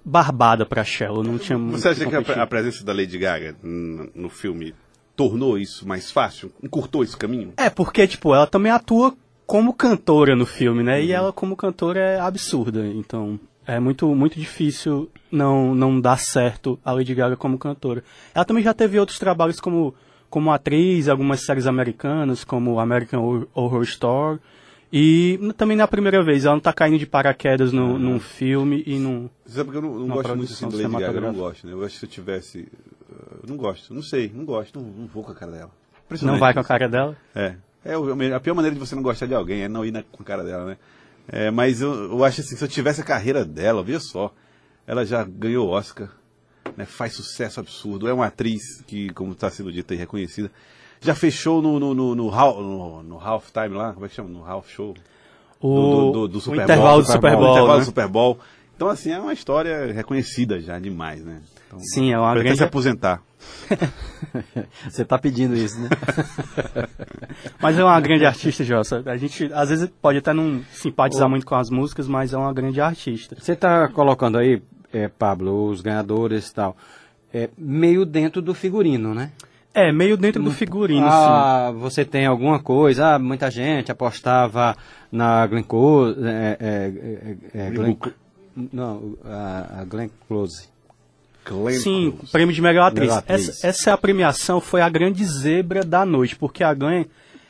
barbada 0.05 0.65
para 0.65 0.85
Shallow, 0.85 1.25
não 1.25 1.37
tinha 1.37 1.59
muito 1.59 1.81
Você 1.81 1.89
acha 1.89 2.07
que 2.07 2.33
a, 2.33 2.47
presença 2.47 2.85
da 2.85 2.93
Lady 2.93 3.19
Gaga 3.19 3.57
no, 3.63 4.29
filme 4.29 4.73
tornou 5.17 5.59
isso 5.59 5.87
mais 5.87 6.13
fácil? 6.13 6.53
Encurtou 6.63 7.03
esse 7.03 7.17
caminho? 7.17 7.55
É, 7.57 7.69
porque, 7.69 8.07
tipo, 8.07 8.33
ela 8.33 8.47
também 8.47 8.71
atua 8.71 9.15
como 9.45 9.73
cantora 9.73 10.37
no 10.37 10.47
filme, 10.47 10.85
né? 10.85 11.03
E 11.03 11.11
ela, 11.11 11.33
como 11.33 11.57
cantora, 11.57 11.99
é 11.99 12.21
absurda. 12.21 12.87
Então, 12.87 13.39
é 13.67 13.81
muito, 13.81 14.15
muito 14.15 14.39
difícil 14.39 15.11
não, 15.31 15.75
não 15.75 16.01
dar 16.01 16.19
certo 16.19 16.79
a 16.85 16.93
Lady 16.93 17.15
Gaga 17.15 17.37
como 17.37 17.59
cantora. 17.59 18.05
Ela 18.33 18.45
também 18.45 18.63
já 18.63 18.73
teve 18.73 18.99
outros 18.99 19.19
trabalhos 19.19 19.59
como, 19.59 19.93
como 20.37 20.53
atriz, 20.53 21.09
algumas 21.09 21.47
séries 21.47 21.67
americanas, 21.67 22.45
como 22.45 22.79
American 22.79 23.47
Horror- 23.55 23.83
Story. 23.85 24.39
E 24.93 25.41
também 25.57 25.79
na 25.79 25.89
primeira 25.89 26.23
vez, 26.23 26.45
ela 26.45 26.55
não 26.57 26.61
tá 26.61 26.75
caindo 26.75 26.99
de 26.99 27.07
paraquedas 27.07 27.73
no, 27.73 27.99
num 27.99 28.21
filme 28.21 28.83
e 28.87 28.99
num... 28.99 29.31
Você 29.47 29.55
sabe 29.55 29.65
porque 29.71 29.79
eu 29.79 29.83
não, 29.91 29.99
não 29.99 30.09
gosto 30.15 30.37
muito 30.37 30.53
assim 30.53 30.69
da 30.69 30.77
Lady 30.77 30.93
Gaga, 31.07 31.19
eu 31.19 31.23
não 31.23 31.33
gosto, 31.33 31.67
né? 31.67 31.73
Eu 31.73 31.83
acho 31.83 31.95
que 31.95 32.01
se 32.01 32.05
eu 32.05 32.11
tivesse... 32.11 32.59
uh, 33.11 33.37
Eu 33.45 33.49
não 33.49 33.57
gosto, 33.57 33.95
não 33.95 34.03
sei, 34.03 34.31
não 34.35 34.45
gosto, 34.45 34.79
não, 34.79 34.87
não 34.87 35.07
vou 35.07 35.25
com 35.25 35.33
a 35.33 35.35
cara 35.35 35.53
dela. 35.53 35.71
Não 36.21 36.39
vai 36.39 36.53
com 36.53 36.61
a 36.61 36.65
cara 36.65 36.87
dela. 36.87 37.17
É. 37.35 37.55
É 37.83 37.97
o- 37.97 38.35
a 38.35 38.41
pior 38.41 38.55
maneira 38.55 38.75
de 38.75 38.79
você 38.81 38.95
não 38.95 39.03
gostar 39.03 39.25
de 39.25 39.35
alguém 39.35 39.63
é 39.63 39.69
não 39.71 39.87
ir 39.87 39.91
na, 39.91 40.03
com 40.03 40.23
a 40.23 40.27
cara 40.27 40.45
dela, 40.45 40.67
né? 40.67 40.77
É, 41.29 41.51
mas 41.51 41.81
eu, 41.81 41.93
eu 42.13 42.25
acho 42.25 42.43
assim, 42.43 42.57
se 42.57 42.63
eu 42.63 42.69
tivesse 42.69 43.01
a 43.01 43.05
carreira 43.05 43.43
dela, 43.43 43.83
veja 43.83 44.01
só, 44.01 44.35
ela 44.87 45.07
já 45.07 45.25
ganhou 45.25 45.67
Oscar, 45.71 46.11
né? 46.77 46.85
faz 46.85 47.15
sucesso 47.15 47.61
absurdo, 47.61 48.09
é 48.09 48.13
uma 48.13 48.27
atriz 48.27 48.83
que, 48.87 49.09
como 49.11 49.33
está 49.33 49.51
sendo 49.51 49.73
dito 49.73 49.93
aí, 49.93 49.99
reconhecida. 49.99 50.51
Já 51.01 51.15
fechou 51.15 51.61
no, 51.63 51.79
no, 51.79 51.95
no, 51.95 52.15
no, 52.15 52.31
no, 52.31 53.03
no 53.03 53.21
Half 53.21 53.51
Time 53.53 53.77
lá, 53.77 53.93
como 53.93 54.07
é 54.07 54.09
que 54.09 54.15
chama? 54.15 54.29
No 54.29 54.45
Half 54.45 54.69
Show. 54.71 54.95
O, 55.61 55.71
do, 55.71 56.11
do, 56.13 56.29
do 56.29 56.41
Super 56.41 56.61
o 56.61 56.63
intervalo 56.63 56.89
Bowl, 56.91 57.03
do 57.03 57.07
Super 57.13 57.35
O 57.35 57.37
Bowl, 57.39 57.51
intervalo 57.53 57.73
né? 57.75 57.79
do 57.81 57.85
Super 57.85 58.09
Bowl. 58.09 58.39
Então, 58.75 58.89
assim, 58.89 59.11
é 59.11 59.19
uma 59.19 59.33
história 59.33 59.91
reconhecida 59.93 60.61
já 60.61 60.79
demais, 60.79 61.25
né? 61.25 61.41
Então, 61.67 61.79
Sim, 61.81 62.13
é 62.13 62.19
uma 62.19 62.35
grande- 62.35 62.59
se 62.59 62.65
aposentar. 62.65 63.23
Você 64.89 65.05
tá 65.05 65.19
pedindo 65.19 65.57
isso, 65.57 65.81
né? 65.81 65.89
Mas 67.61 67.79
é 67.79 67.85
uma 67.85 67.99
grande 68.01 68.25
artista, 68.27 68.65
Jossa. 68.65 69.03
A 69.07 69.17
gente, 69.17 69.51
às 69.53 69.71
vezes, 69.71 69.91
pode 70.01 70.19
até 70.19 70.33
não 70.33 70.63
simpatizar 70.73 71.29
muito 71.29 71.47
com 71.47 71.55
as 71.55 71.71
músicas, 71.71 72.07
mas 72.09 72.33
é 72.33 72.37
uma 72.37 72.53
grande 72.53 72.81
artista. 72.81 73.37
Você 73.39 73.55
tá 73.57 73.89
colocando 73.89 74.39
aí, 74.39 74.63
é, 74.93 75.09
Pablo, 75.09 75.69
os 75.69 75.81
ganhadores 75.81 76.49
e 76.49 76.55
tal, 76.55 76.77
é, 77.33 77.49
meio 77.57 78.05
dentro 78.05 78.41
do 78.41 78.55
figurino, 78.55 79.15
né? 79.15 79.33
É, 79.75 79.93
meio 79.93 80.17
dentro 80.17 80.43
do 80.43 80.51
figurino, 80.51 81.03
sim. 81.03 81.13
ah, 81.13 81.71
você 81.77 82.03
tem 82.03 82.25
alguma 82.25 82.59
coisa, 82.59 83.15
ah, 83.15 83.19
muita 83.19 83.51
gente 83.51 83.93
apostava 83.93 84.75
na 85.13 85.47
Glenn 85.47 85.63
Close, 85.63 86.19
é, 86.25 86.57
é, 86.59 86.93
é, 87.55 87.67
é, 87.67 87.71
Glenn, 87.71 87.95
não, 88.73 89.19
a, 89.23 89.81
a 89.81 89.85
Glenn 89.85 90.09
Close. 90.27 90.69
Glenn 91.45 91.79
Sim, 91.79 92.11
Close. 92.13 92.33
prêmio 92.33 92.55
de 92.55 92.63
melhor 92.63 92.87
atriz. 92.87 93.09
Melhor 93.09 93.19
atriz. 93.19 93.49
Essa, 93.51 93.67
essa 93.67 93.91
é 93.91 93.93
a 93.93 93.99
premiação, 93.99 94.63
foi 94.63 94.81
a 94.81 94.89
grande 94.89 95.23
zebra 95.27 95.85
da 95.85 96.07
noite, 96.07 96.35
porque 96.37 96.65
a 96.65 96.73
Glenn, 96.73 97.05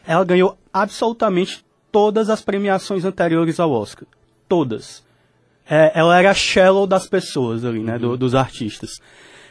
ela 0.04 0.24
ganhou 0.24 0.58
absolutamente 0.72 1.64
todas 1.92 2.28
as 2.28 2.42
premiações 2.42 3.04
anteriores 3.04 3.60
ao 3.60 3.70
Oscar. 3.70 4.06
Todas. 4.48 5.05
É, 5.68 5.92
ela 5.98 6.18
era 6.18 6.30
a 6.30 6.34
shallow 6.34 6.86
das 6.86 7.06
pessoas 7.08 7.64
ali, 7.64 7.80
né, 7.80 7.94
Uhum. 7.94 7.98
do- 8.00 8.16
dos 8.16 8.34
artistas. 8.34 9.00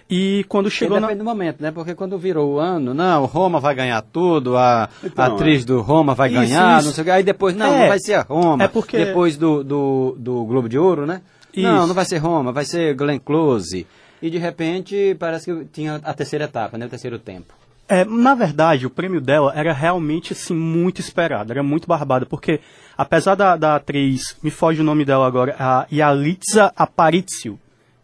E 0.09 0.45
quando 0.47 0.69
chegou 0.69 0.99
na... 0.99 1.07
Depende 1.07 1.19
do 1.23 1.25
momento, 1.25 1.61
né? 1.61 1.71
Porque 1.71 1.95
quando 1.95 2.17
virou 2.17 2.53
o 2.53 2.59
ano, 2.59 2.93
não, 2.93 3.25
Roma 3.25 3.59
vai 3.59 3.73
ganhar 3.73 4.01
tudo, 4.03 4.55
a, 4.55 4.87
Então, 5.03 5.25
a 5.25 5.27
atriz 5.29 5.65
do 5.65 5.81
Roma 5.81 6.13
vai 6.13 6.29
Isso, 6.29 6.39
ganhar, 6.39 6.77
isso. 6.77 6.87
não 6.87 6.93
sei 6.93 7.01
o 7.01 7.05
que. 7.05 7.11
Aí 7.11 7.23
depois, 7.23 7.55
não, 7.55 7.65
É, 7.73 7.79
não 7.81 7.87
vai 7.87 7.99
ser 7.99 8.13
a 8.13 8.21
Roma. 8.21 8.63
é 8.63 8.67
porque- 8.67 8.97
Depois 9.03 9.35
do, 9.35 9.63
do, 9.63 10.15
do 10.19 10.45
Globo 10.45 10.69
de 10.69 10.77
Ouro, 10.77 11.07
né? 11.07 11.21
Não, 11.57 11.77
Isso. 11.79 11.87
não 11.87 11.95
vai 11.95 12.05
ser 12.05 12.17
Roma, 12.17 12.51
vai 12.51 12.65
ser 12.65 12.93
Glenn 12.93 13.17
Close. 13.19 13.87
E 14.21 14.29
de 14.29 14.37
repente 14.37 15.15
parece 15.19 15.51
que 15.51 15.65
tinha 15.65 15.99
a 16.03 16.13
terceira 16.13 16.45
etapa, 16.45 16.77
né? 16.77 16.85
O 16.85 16.89
terceiro 16.89 17.17
tempo. 17.17 17.53
É, 17.87 18.03
na 18.05 18.35
verdade, 18.35 18.85
o 18.85 18.89
prêmio 18.89 19.19
dela 19.21 19.53
era 19.55 19.71
realmente 19.73 20.33
assim 20.33 20.53
muito 20.55 20.99
esperado, 21.01 21.51
era 21.51 21.61
muito 21.63 21.87
barbado, 21.87 22.25
porque 22.27 22.59
apesar 22.97 23.35
da, 23.35 23.55
da 23.55 23.75
atriz, 23.75 24.35
me 24.41 24.49
foge 24.49 24.81
o 24.81 24.83
nome 24.83 25.05
dela 25.05 25.27
agora, 25.27 25.55
a 25.59 25.85
Yalitza 25.91 26.71
Aparicio, 26.75 27.59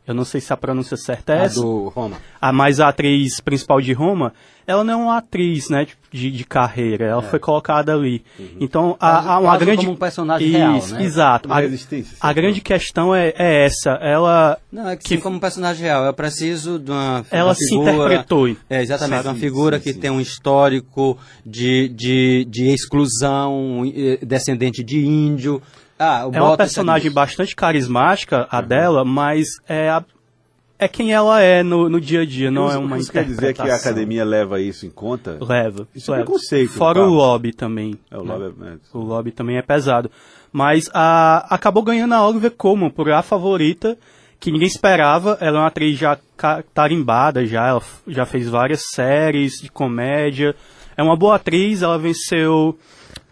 eu 0.08 0.14
não 0.14 0.26
sei 0.26 0.42
se 0.42 0.52
a 0.52 0.58
pronúncia 0.58 0.98
certa 0.98 1.34
é 1.34 1.40
A 1.42 1.44
essa, 1.44 1.62
do 1.62 1.90
Roma. 1.90 2.18
a 2.40 2.52
mais 2.52 2.80
a 2.80 2.90
atriz 2.90 3.40
principal 3.40 3.80
de 3.82 3.94
Roma, 3.94 4.34
ela 4.68 4.84
não 4.84 4.94
é 4.94 5.04
uma 5.06 5.18
atriz, 5.18 5.70
né, 5.70 5.86
de, 6.12 6.30
de 6.32 6.44
carreira, 6.46 7.06
ela 7.06 7.22
foi 7.22 7.40
colocada 7.40 7.94
ali. 7.94 8.24
Então, 8.60 8.96
a, 9.00 9.40
uma 9.40 9.58
grande 9.58 9.78
como 9.78 9.92
um 9.92 9.96
personagem 9.96 10.50
real, 10.50 10.78
Isso, 10.78 10.94
né? 10.94 11.04
Exato. 11.04 11.52
A, 11.52 11.58
a 11.60 11.68
sim. 12.30 12.34
grande 12.36 12.62
questão 12.62 13.14
é, 13.14 13.34
é 13.38 13.66
essa, 13.66 13.92
ela 14.02 14.58
Não, 14.72 14.88
é 14.90 14.96
que, 14.96 15.04
Que- 15.04 15.16
sim, 15.16 15.20
como 15.20 15.40
personagem 15.40 15.84
real, 15.84 16.06
eu 16.06 16.14
preciso 16.14 16.78
de 16.80 16.92
uma, 16.92 17.26
Ela 17.32 17.50
uma 17.50 17.56
se 17.56 17.74
interpretou, 17.76 18.48
É, 18.70 18.82
exatamente, 18.82 19.24
sabe? 19.24 19.28
uma 19.30 19.36
figura 19.42 19.78
Sim, 19.78 19.84
que 19.84 19.94
sim. 19.94 20.00
tem 20.00 20.12
um 20.12 20.22
histórico 20.22 21.18
de, 21.46 21.90
de, 21.90 22.46
de 22.50 22.68
exclusão, 22.68 23.84
eh, 23.94 24.20
descendente 24.26 24.84
de 24.84 25.06
índio. 25.06 25.62
Ah, 26.04 26.28
o 26.28 26.36
É 26.36 26.42
uma 26.42 26.58
personagem 26.58 27.04
disso. 27.04 27.16
bastante 27.16 27.56
carismática, 27.56 28.48
a 28.50 28.60
dela, 28.62 29.06
mas 29.06 29.46
é, 29.68 29.90
a- 29.90 30.04
é 30.80 30.88
quem 30.88 31.14
ela 31.14 31.40
é 31.42 31.62
no, 31.62 31.88
no 31.90 32.02
dia 32.02 32.22
a 32.22 32.26
dia, 32.26 32.50
não 32.50 32.66
Isso- 32.68 32.76
é 32.76 32.80
uma 32.80 32.98
isso 32.98 33.12
quer 33.12 33.24
dizer 33.24 33.54
que 33.54 33.62
a 33.62 33.76
academia 33.76 34.26
leva 34.26 34.60
isso 34.60 34.86
em 34.86 34.90
conta? 34.90 35.38
Leva. 35.40 35.88
Isso 35.94 36.12
é 36.12 36.18
leva. 36.18 36.26
preconceito, 36.26 36.72
Fora 36.72 37.02
o 37.02 37.10
lobby 37.14 37.54
também. 37.54 37.98
É, 38.10 38.18
o 38.18 38.24
né? 38.24 38.34
lobby 38.34 38.56
é- 38.64 38.68
é- 38.70 38.78
O 38.94 39.00
lobby 39.00 39.32
também 39.32 39.58
é 39.58 39.62
pesado. 39.62 40.10
Mas 40.52 40.90
a, 40.94 41.46
acabou 41.54 41.84
ganhando 41.84 42.14
a 42.16 42.28
Oliver 42.28 42.52
Colman 42.52 42.90
por 42.90 43.10
a 43.12 43.22
favorita, 43.22 43.96
que 44.40 44.52
ninguém 44.52 44.68
esperava. 44.68 45.38
Ela 45.40 45.58
é 45.58 45.62
uma 45.62 45.68
atriz 45.68 45.98
já 46.00 46.18
tarimbada, 46.74 47.46
já, 47.46 47.68
ela 47.68 47.82
já 48.08 48.26
fez 48.26 48.50
várias 48.50 48.82
séries 48.94 49.54
de 49.62 49.70
comédia. 49.72 50.56
É 50.98 51.04
uma 51.04 51.16
boa 51.16 51.36
atriz, 51.36 51.82
ela 51.84 51.98
venceu 51.98 52.78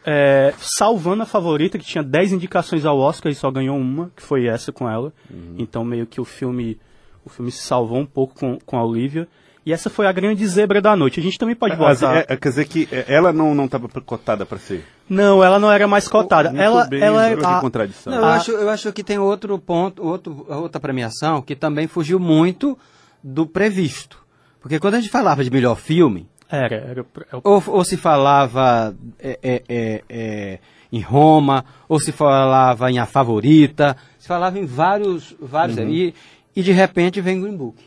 é, 0.06 0.54
salvando 0.58 1.24
a 1.24 1.26
favorita, 1.26 1.78
que 1.78 1.86
tinha 1.86 2.04
10 2.04 2.34
indicações 2.34 2.86
ao 2.86 2.98
Oscar 2.98 3.32
e 3.32 3.36
só 3.36 3.50
ganhou 3.52 3.78
uma, 3.78 4.12
que 4.16 4.22
foi 4.24 4.48
essa 4.48 4.72
com 4.72 4.90
ela. 4.90 5.12
Então 5.58 5.84
meio 5.84 6.06
que 6.06 6.20
o 6.22 6.26
filme 6.26 6.80
o 7.26 7.30
filme 7.30 7.52
se 7.52 7.60
salvou 7.62 8.00
um 8.00 8.06
pouco 8.06 8.34
com, 8.40 8.58
com 8.66 8.78
a 8.78 8.84
Olivia. 8.84 9.28
E 9.66 9.74
essa 9.74 9.90
foi 9.90 10.08
a 10.08 10.12
grande 10.12 10.48
zebra 10.48 10.82
da 10.82 10.96
noite. 10.96 11.20
A 11.20 11.24
gente 11.24 11.38
também 11.38 11.54
pode 11.54 11.76
botar... 11.76 12.16
é- 12.16 12.26
é- 12.30 12.38
quer 12.38 12.50
dizer 12.50 12.66
que 12.66 12.88
é, 12.92 13.06
ela 13.08 13.32
não 13.32 13.66
estava 13.66 13.88
cotada 13.88 14.46
para 14.46 14.58
ser. 14.58 14.84
Não, 15.08 15.44
ela 15.44 15.60
não 15.60 15.72
era 15.72 15.88
mais 15.88 16.08
cotada. 16.08 16.50
Muito 16.50 16.62
ela, 16.62 16.86
bem, 16.88 17.02
ela 17.02 17.28
é 17.28 17.34
a- 17.34 17.60
contradição. 17.60 18.12
Não, 18.12 18.20
eu, 18.20 18.26
A- 18.26 18.36
acho, 18.36 18.52
eu 18.52 18.70
acho 18.70 18.92
que 18.94 19.04
tem 19.04 19.20
outro 19.20 19.60
ponto, 19.60 20.02
outro, 20.04 20.46
outra 20.50 20.80
premiação 20.80 21.42
que 21.42 21.56
também 21.56 21.88
fugiu 21.88 22.20
muito 22.20 22.76
do 23.24 23.46
previsto. 23.46 24.18
Porque 24.62 24.80
quando 24.80 24.96
a 24.96 25.00
gente 25.02 25.12
falava 25.12 25.44
de 25.44 25.52
melhor 25.52 25.76
filme, 25.76 26.28
Era, 26.52 26.76
era, 26.76 26.90
era 26.92 27.06
ou, 27.44 27.64
ou 27.68 27.84
se 27.86 27.96
falava 27.98 28.96
é, 29.20 29.40
é, 29.44 29.64
é, 29.70 30.04
é, 30.10 30.60
em 30.92 31.00
Roma, 31.02 31.64
ou 31.88 32.00
se 32.00 32.12
falava 32.12 32.90
em 32.92 32.98
A 32.98 33.06
Favorita, 33.06 33.96
se 34.18 34.28
falava 34.28 34.58
em 34.58 34.66
vários. 34.66 35.36
vários 35.40 35.78
e, 35.78 36.14
e 36.56 36.64
de 36.64 36.72
repente 36.72 37.22
vem 37.22 37.40
Green 37.42 37.56
Book. 37.56 37.78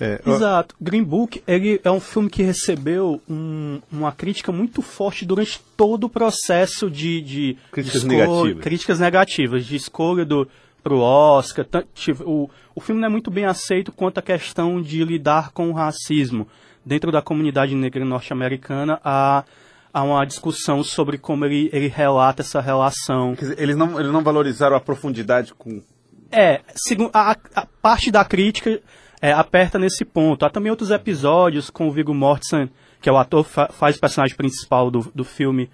É, 0.00 0.20
Exato. 0.26 0.74
Green 0.80 1.04
Book 1.04 1.42
ele 1.46 1.80
é 1.84 1.90
um 1.90 2.00
filme 2.00 2.28
que 2.28 2.42
recebeu 2.42 3.22
um- 3.30 3.80
uma 3.90 4.10
crítica 4.12 4.50
muito 4.50 4.82
forte 4.82 5.24
durante 5.24 5.60
todo 5.76 6.04
o 6.04 6.10
processo 6.10 6.90
de, 6.90 7.20
de 7.22 7.56
Críticas 7.70 8.00
de 8.02 8.08
escolha- 8.08 8.26
negativas. 8.26 8.62
críticas 8.64 8.98
negativas 9.00 9.64
de 9.64 9.76
escolha 9.76 10.24
do 10.24 10.48
pro 10.82 10.98
Oscar. 10.98 11.64
Tive- 11.94 12.24
O, 12.24 12.50
o 12.74 12.80
filme 12.80 13.00
não 13.00 13.06
é 13.06 13.10
muito 13.10 13.30
bem 13.30 13.44
aceito 13.46 13.92
quanto 13.92 14.18
à 14.18 14.22
questão 14.22 14.82
de 14.82 15.02
lidar 15.04 15.52
com 15.52 15.70
o 15.70 15.72
racismo 15.72 16.46
dentro 16.84 17.10
da 17.10 17.22
comunidade 17.22 17.74
negra 17.74 18.04
norte-americana. 18.04 19.00
Há, 19.04 19.44
há 19.92 20.02
uma 20.02 20.24
discussão 20.24 20.82
sobre 20.82 21.18
como 21.18 21.44
ele, 21.44 21.70
ele 21.72 21.88
relata 21.88 22.42
essa 22.42 22.60
relação 22.60 23.34
dizer, 23.34 23.58
eles, 23.60 23.76
não, 23.76 23.98
eles 23.98 24.12
não 24.12 24.22
valorizaram 24.22 24.76
a 24.76 24.80
profundidade 24.80 25.54
com. 25.54 25.82
É, 26.30 26.60
segun- 26.74 27.10
a, 27.12 27.36
a 27.54 27.66
parte 27.80 28.10
da 28.10 28.24
crítica 28.24 28.80
é, 29.20 29.32
aperta 29.32 29.78
nesse 29.78 30.04
ponto. 30.04 30.44
Há 30.44 30.50
também 30.50 30.70
outros 30.70 30.90
episódios 30.90 31.70
com 31.70 31.88
o 31.88 31.92
Viggo 31.92 32.12
Mortensen, 32.12 32.68
que 33.00 33.08
é 33.08 33.12
o 33.12 33.16
ator 33.16 33.44
fa 33.44 33.68
faz 33.68 33.96
o 33.96 34.00
personagem 34.00 34.36
principal 34.36 34.90
do, 34.90 35.10
do 35.14 35.24
filme, 35.24 35.70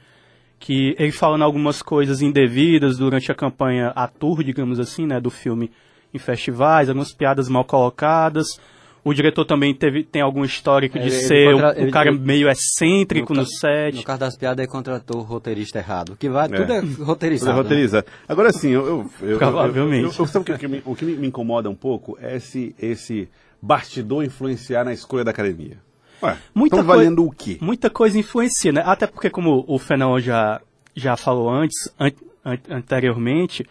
que 0.59 0.95
ele 0.99 1.13
falando 1.13 1.43
algumas 1.43 1.81
coisas 1.81 2.21
indevidas 2.21 2.99
durante 2.99 3.33
a 3.33 3.35
campanha 3.35 3.93
a 3.97 4.07
tour, 4.07 4.45
digamos 4.45 4.79
assim, 4.79 5.07
né, 5.07 5.19
do 5.19 5.31
filme 5.31 5.71
em 6.13 6.19
festivais, 6.19 6.89
algumas 6.89 7.15
piadas 7.15 7.49
mal 7.49 7.65
colocadas. 7.65 8.47
O 9.03 9.15
diretor 9.15 9.45
também 9.47 9.75
teve, 9.75 10.05
tem 10.05 10.21
algum 10.21 10.45
histórico 10.45 10.99
de 10.99 11.07
Ele- 11.07 11.15
ele 11.17 11.25
ser 11.25 11.53
contra- 11.53 11.69
um, 11.75 11.83
ele- 11.83 11.91
cara 11.91 12.11
ele- 12.11 12.19
meio 12.19 12.49
excêntrico 12.51 13.33
no, 13.33 13.43
ca- 13.45 13.49
set. 13.49 13.97
No 13.97 14.03
caso 14.05 14.21
das 14.21 14.37
piadas, 14.37 14.59
ele 14.63 14.71
contratou 14.71 15.21
o 15.21 15.25
roteirista 15.25 15.79
errado. 15.79 16.17
Que 16.19 16.29
vai, 16.29 16.47
É. 16.47 16.49
tudo 16.49 16.73
é 16.73 16.81
Tudo 16.81 17.03
é 17.03 17.05
roteirizado. 17.07 17.51
né? 17.53 17.57
roteirizado. 17.63 18.07
Agora 18.29 18.53
sim, 18.53 18.71
eu, 18.71 18.87
eu, 19.23 19.29
eu, 19.31 19.39
Provavelmente. 19.39 20.03
Eu, 20.05 20.11
eu, 20.11 20.15
eu, 20.19 20.27
sabe 20.27 20.51
o 20.53 20.59
que, 20.59 20.69
me, 20.69 20.83
o 20.85 20.95
que 20.95 21.05
me, 21.05 21.13
me 21.17 21.27
incomoda 21.29 21.71
um 21.71 21.75
pouco 21.75 22.19
é 22.21 22.37
esse, 22.37 22.75
esse 22.79 23.29
bastidor 23.63 24.25
influenciar 24.25 24.85
na 24.85 24.93
escolha 24.93 25.25
da 25.25 25.31
academia. 25.31 25.79
Ué, 26.23 26.37
Muita 26.55 26.83
valendo 26.83 27.25
o 27.25 27.31
quê? 27.31 27.57
Muita 27.63 27.89
coisa 27.89 28.19
influencia, 28.19 28.71
né? 28.71 28.83
Até 28.85 29.07
porque, 29.07 29.31
como 29.31 29.65
o 29.67 29.79
Fenão 29.79 30.21
já, 30.21 30.61
já 30.95 31.17
falou 31.17 31.49
antes, 31.49 31.91
an- 31.99 32.13
an- 32.45 32.59
anteriormente, 32.71 33.65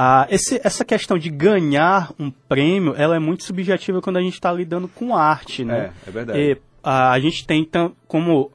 ah, 0.00 0.28
esse- 0.30 0.60
essa 0.62 0.84
questão 0.84 1.18
de 1.18 1.28
ganhar 1.28 2.12
um 2.20 2.30
prêmio, 2.30 2.94
ela 2.96 3.16
é 3.16 3.18
muito 3.18 3.42
subjetiva 3.42 4.00
quando 4.00 4.18
a 4.18 4.20
gente 4.22 4.34
está 4.34 4.52
lidando 4.52 4.86
com 4.86 5.16
arte, 5.16 5.64
né? 5.64 5.92
É, 6.06 6.08
é 6.08 6.12
verdade. 6.12 6.38
E, 6.38 6.56
ah, 6.84 7.10
a 7.10 7.18
gente 7.18 7.44
tem 7.44 7.64
tam- 7.64 7.92
como... 8.06 8.52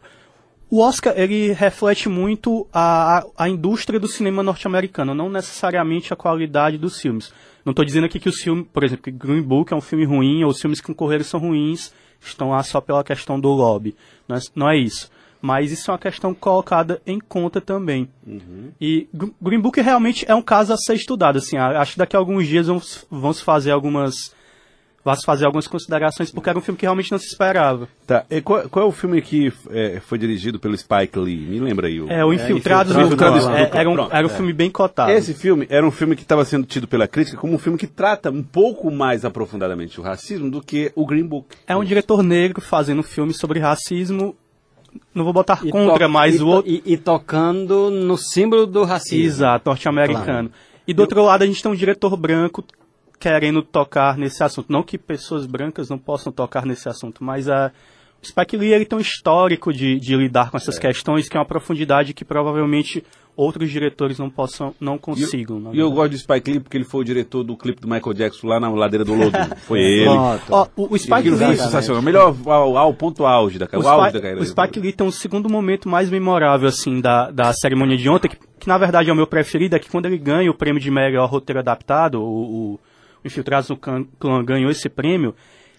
O 0.72 0.80
Oscar, 0.80 1.14
ele 1.18 1.52
reflete 1.52 2.08
muito 2.08 2.66
a, 2.74 3.20
a, 3.20 3.26
a 3.44 3.50
indústria 3.50 4.00
do 4.00 4.08
cinema 4.08 4.42
norte-americano, 4.42 5.14
não 5.14 5.30
necessariamente 5.30 6.14
a 6.14 6.16
qualidade 6.16 6.78
dos 6.78 7.00
filmes. 7.00 7.32
Não 7.66 7.72
estou 7.72 7.84
dizendo 7.86 8.06
aqui 8.06 8.20
que 8.20 8.30
os 8.30 8.42
filmes, 8.42 8.66
por 8.74 8.84
exemplo, 8.84 9.04
que 9.04 9.12
Green 9.12 9.42
Book 9.42 9.72
é 9.72 9.76
um 9.76 9.82
filme 9.82 10.06
ruim, 10.06 10.44
ou 10.46 10.50
os 10.50 10.60
filmes 10.62 10.80
que 10.80 10.88
concorreram 10.88 11.24
são 11.26 11.40
ruins, 11.42 11.94
estão 12.22 12.50
lá 12.52 12.64
só 12.64 12.80
pela 12.82 13.04
questão 13.04 13.38
do 13.40 13.50
lobby. 13.50 13.96
Não 14.28 14.36
é, 14.36 14.40
não 14.56 14.70
é 14.70 14.78
isso. 14.78 15.12
Mas 15.46 15.74
isso 15.74 15.92
é 15.92 15.94
uma 15.94 16.00
questão 16.00 16.34
colocada 16.34 17.02
em 17.06 17.20
conta 17.20 17.60
também. 17.60 18.08
E 18.80 19.10
Gr- 19.14 19.32
Green 19.42 19.60
Book 19.60 19.82
realmente 19.82 20.24
é 20.26 20.34
um 20.34 20.42
caso 20.42 20.72
a 20.72 20.78
ser 20.78 20.94
estudado. 20.94 21.38
Assim, 21.38 21.58
acho 21.58 21.92
que 21.94 21.98
daqui 21.98 22.16
a 22.16 22.20
alguns 22.20 22.48
dias 22.48 22.68
vão, 22.68 22.78
s- 22.78 23.06
vão 23.12 23.34
se 23.34 23.44
fazer 23.44 23.72
algumas... 23.72 24.16
Se 25.18 25.26
fazer 25.26 25.46
algumas 25.46 25.68
considerações, 25.68 26.32
porque 26.32 26.50
era 26.50 26.58
um 26.58 26.62
filme 26.62 26.78
que 26.78 26.86
realmente 26.86 27.12
não 27.12 27.18
se 27.20 27.26
esperava. 27.28 27.90
Tá, 28.08 28.24
e 28.30 28.40
qual, 28.40 28.70
qual 28.70 28.86
é 28.86 28.88
o 28.88 28.92
filme 28.94 29.22
que 29.22 29.52
é, 29.70 30.00
foi 30.00 30.18
dirigido 30.18 30.62
pelo 30.62 30.78
Spike 30.78 31.20
Lee? 31.20 31.36
Me 31.36 31.60
lembra 31.60 31.88
aí. 31.88 32.00
o- 32.00 32.10
É, 32.10 32.24
o 32.24 32.32
Infiltrados 32.32 32.96
Infiltrados 32.96 33.44
no 33.44 33.50
no 33.52 33.56
Clã. 33.58 33.60
É, 33.60 33.80
Era 33.82 33.90
um, 33.90 34.10
era 34.10 34.26
um 34.26 34.30
é. 34.30 34.34
filme 34.34 34.54
bem 34.54 34.72
cotado. 34.72 35.12
Esse 35.12 35.34
filme 35.34 35.68
era 35.70 35.86
um 35.86 35.92
filme 35.92 36.16
que 36.16 36.22
estava 36.22 36.46
sendo 36.46 36.66
tido 36.66 36.88
pela 36.88 37.06
crítica 37.06 37.36
como 37.36 37.54
um 37.54 37.58
filme 37.60 37.78
que 37.78 37.86
trata 37.86 38.32
um 38.32 38.42
pouco 38.42 38.90
mais 38.90 39.26
aprofundadamente 39.26 40.00
o 40.00 40.04
racismo 40.04 40.50
do 40.50 40.62
que 40.62 40.90
o 40.96 41.06
Green 41.06 41.26
Book. 41.28 41.48
É 41.68 41.76
um 41.76 41.84
diretor 41.84 42.24
negro 42.24 42.62
fazendo 42.62 43.00
um 43.00 43.04
filme 43.04 43.34
sobre 43.34 43.60
racismo. 43.60 44.34
Não 45.14 45.24
vou 45.24 45.34
botar 45.34 45.60
E 45.64 45.70
contra, 45.70 46.08
mas 46.08 46.42
o 46.42 46.48
outro. 46.48 46.72
e, 46.72 46.82
e 46.86 46.98
tocando 46.98 47.90
no 47.90 48.18
símbolo 48.18 48.66
do 48.66 48.84
racismo. 48.84 49.26
Exato, 49.26 49.70
norte-americano. 49.70 50.52
E 50.88 50.94
do 50.94 51.02
outro 51.02 51.24
lado 51.24 51.44
a 51.44 51.46
gente 51.46 51.62
tem 51.62 51.72
um 51.72 51.76
diretor 51.76 52.16
branco 52.18 52.64
querendo 53.20 53.62
tocar 53.62 54.18
nesse 54.18 54.44
assunto. 54.44 54.72
Não 54.72 54.84
que 54.84 54.98
pessoas 54.98 55.46
brancas 55.46 55.90
não 55.90 55.98
possam 55.98 56.32
tocar 56.32 56.66
nesse 56.66 56.90
assunto, 56.90 57.24
mas 57.24 57.48
a. 57.50 57.72
O 58.22 58.26
Spike 58.26 58.56
Lee 58.56 58.72
ele 58.72 58.86
tem 58.86 58.98
um 58.98 59.02
histórico 59.02 59.74
de, 59.74 60.00
de 60.00 60.16
lidar 60.16 60.50
com 60.50 60.56
essas 60.56 60.80
questões 60.80 61.28
que 61.28 61.36
é 61.36 61.40
uma 61.40 61.46
profundidade 61.46 62.14
que 62.14 62.24
provavelmente 62.24 63.04
outros 63.36 63.70
diretores 63.72 64.20
não 64.20 64.30
possam, 64.30 64.74
não 64.80 64.98
consigam. 64.98 65.58
E 65.74 65.80
eu 65.80 65.90
verdade. 65.90 65.94
gosto 65.96 66.12
do 66.12 66.18
Spike 66.18 66.52
Lee 66.52 66.60
porque 66.60 66.78
ele 66.78 66.86
foi 66.86 67.02
o 67.02 67.04
diretor 67.04 67.44
do 67.44 67.58
clipe 67.58 67.82
do 67.82 67.88
Michael 67.88 68.14
Jackson 68.14 68.48
lá 68.48 68.60
na 68.60 68.70
ladeira 68.70 69.04
do 69.04 69.14
Lodo. 69.14 69.38
Foi 69.68 69.80
ele. 69.82 70.06
Pronto. 70.06 70.44
Ó, 70.50 70.68
o, 70.76 70.94
o 70.94 70.98
Spike 70.98 71.30
Lee, 71.30 71.58
sensacional. 71.58 72.02
Melhor 72.02 72.36
ao, 72.46 72.78
ao 72.78 72.94
ponto 72.94 73.26
auge 73.26 73.58
da, 73.58 73.68
O, 73.74 73.80
o 73.80 73.88
auge 73.88 74.10
Spike, 74.10 74.14
da 74.14 74.22
carreira. 74.22 74.42
o 74.42 74.46
Spike 74.46 74.80
Lee 74.80 74.94
tem 74.94 75.08
um 75.08 75.12
segundo 75.12 75.50
momento 75.50 75.90
mais 75.90 76.10
memorável, 76.10 76.68
assim, 76.68 77.02
da, 77.02 77.32
da 77.32 77.52
cerimônia 77.54 77.98
de 77.98 78.10
ontem, 78.10 78.30
que, 78.30 78.38
que 78.60 78.68
na 78.68 78.78
verdade 78.78 79.10
é 79.10 79.14
o 79.14 79.16
meu 79.16 79.28
preferido, 79.28 79.76
é 79.76 79.80
que 79.80 79.90
quando 79.90 80.06
ele 80.06 80.18
ganha 80.18 80.50
o 80.52 80.54
prêmio 80.54 80.80
de 80.82 80.92
melhor 80.92 81.30
roteiro 81.30 81.60
adaptado, 81.60 82.22
o, 82.22 82.74
o 82.76 82.80
Infiltrados 83.26 83.70
no 83.70 83.78
Clã 83.78 84.06
Clã 84.20 84.44
ganhou 84.44 84.70
esse 84.70 84.90
prêmio, 84.90 85.34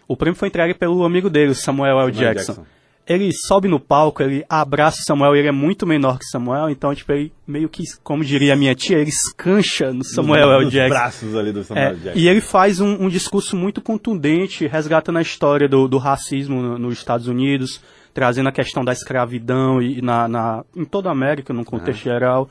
o 0.09 0.17
prêmio 0.17 0.39
foi 0.39 0.49
entregue 0.49 0.75
pelo 0.75 1.05
amigo 1.05 1.31
dele, 1.31 1.55
Samuel 1.55 2.01
L. 2.01 2.13
Samuel 2.13 2.35
Jackson. 2.35 2.53
Jackson. 2.55 2.67
Ele 3.07 3.31
sobe 3.35 3.69
no 3.69 3.79
palco, 3.79 4.23
ele 4.23 4.45
abraça 4.49 4.99
o 5.01 5.05
Samuel, 5.05 5.37
ele 5.37 5.49
é 5.49 5.53
muito 5.53 5.87
menor 5.87 6.19
que 6.19 6.25
Samuel, 6.25 6.71
então, 6.71 6.95
tipo, 6.95 7.13
ele 7.13 7.31
meio 7.47 7.69
que, 7.69 7.83
como 8.03 8.25
diria 8.25 8.55
a 8.55 8.57
minha 8.57 8.75
tia, 8.75 8.97
ele 8.99 9.11
escancha 9.11 9.93
no 9.93 10.03
Samuel 10.03 10.51
L. 10.53 10.65
Nos 10.65 10.73
Jackson. 10.73 10.89
braços 10.95 11.37
ali 11.37 11.53
do 11.53 11.63
Samuel 11.63 11.87
É, 11.89 11.95
Jackson. 11.95 12.19
e 12.19 12.27
ele 12.29 12.41
faz 12.41 12.81
um, 12.81 13.05
um 13.05 13.09
discurso 13.11 13.55
muito 13.57 13.83
contundente, 13.83 14.67
resgatando 14.67 15.19
a 15.19 15.23
história 15.23 15.69
do, 15.69 15.87
do 15.87 15.99
racismo 15.99 16.63
no- 16.63 16.79
nos 16.79 16.95
Estados 16.97 17.29
Unidos, 17.29 17.79
trazendo 18.15 18.49
a 18.49 18.53
questão 18.53 18.83
da 18.83 18.93
escravidão 18.93 19.83
e, 19.83 20.01
na, 20.01 20.27
na- 20.27 20.65
em 20.75 20.85
toda 20.87 21.11
a 21.11 21.13
América, 21.13 21.53
num 21.53 21.65
contexto 21.65 22.03
geral. 22.05 22.49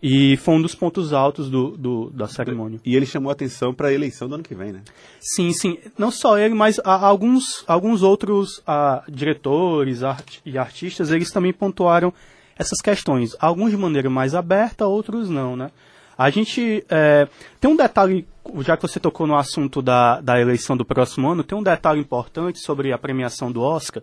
E 0.00 0.36
foi 0.36 0.54
um 0.54 0.62
dos 0.62 0.74
pontos 0.76 1.12
altos 1.12 1.50
do, 1.50 1.76
do- 1.76 2.10
da 2.10 2.28
cerimônia. 2.28 2.78
E 2.84 2.94
ele 2.94 3.04
chamou 3.04 3.30
a 3.30 3.32
atenção 3.32 3.74
para 3.74 3.88
a 3.88 3.92
eleição 3.92 4.28
do 4.28 4.36
ano 4.36 4.44
que 4.44 4.54
vem, 4.54 4.72
né? 4.72 4.82
Sim, 5.20 5.52
sim. 5.52 5.76
Não 5.98 6.10
só 6.10 6.38
ele, 6.38 6.54
mas 6.54 6.78
a- 6.84 7.04
alguns, 7.06 7.64
alguns 7.66 8.02
outros 8.02 8.62
ah, 8.66 9.02
diretores 9.08 10.02
art- 10.04 10.38
e 10.46 10.56
artistas, 10.56 11.10
eles 11.10 11.30
também 11.32 11.52
pontuaram 11.52 12.12
essas 12.56 12.80
questões. 12.80 13.34
Alguns 13.40 13.70
de 13.72 13.76
maneira 13.76 14.08
mais 14.08 14.34
aberta, 14.36 14.86
outros 14.86 15.28
não, 15.28 15.56
né? 15.56 15.70
A 16.16 16.30
gente 16.30 16.84
é, 16.88 17.28
tem 17.60 17.70
um 17.70 17.76
detalhe, 17.76 18.26
já 18.60 18.76
que 18.76 18.82
você 18.82 18.98
tocou 18.98 19.26
no 19.26 19.36
assunto 19.36 19.80
da, 19.80 20.20
da 20.20 20.40
eleição 20.40 20.76
do 20.76 20.84
próximo 20.84 21.28
ano, 21.30 21.44
tem 21.44 21.56
um 21.56 21.62
detalhe 21.62 22.00
importante 22.00 22.58
sobre 22.60 22.92
a 22.92 22.98
premiação 22.98 23.50
do 23.52 23.62
Oscar, 23.62 24.02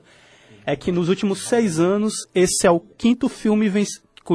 é 0.65 0.75
que 0.77 0.91
nos 0.93 1.09
últimos 1.09 1.43
seis 1.47 1.77
anos, 1.79 2.13
esse 2.33 2.65
é 2.65 2.71
o 2.71 2.79
quinto 2.79 3.27
filme 3.29 3.69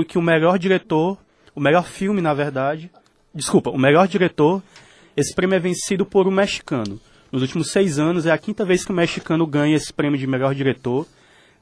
que 0.06 0.18
o 0.18 0.22
melhor 0.22 0.58
diretor, 0.58 1.16
o 1.60 1.62
melhor 1.62 1.84
filme, 1.84 2.22
na 2.22 2.32
verdade, 2.32 2.90
desculpa, 3.34 3.68
o 3.68 3.76
melhor 3.76 4.08
diretor, 4.08 4.62
esse 5.14 5.34
prêmio 5.34 5.54
é 5.56 5.58
vencido 5.58 6.06
por 6.06 6.26
um 6.26 6.30
mexicano. 6.30 6.98
Nos 7.30 7.42
últimos 7.42 7.70
seis 7.70 7.98
anos, 7.98 8.24
é 8.24 8.30
a 8.32 8.38
quinta 8.38 8.64
vez 8.64 8.82
que 8.82 8.90
o 8.90 8.94
mexicano 8.94 9.46
ganha 9.46 9.76
esse 9.76 9.92
prêmio 9.92 10.18
de 10.18 10.26
melhor 10.26 10.54
diretor. 10.54 11.06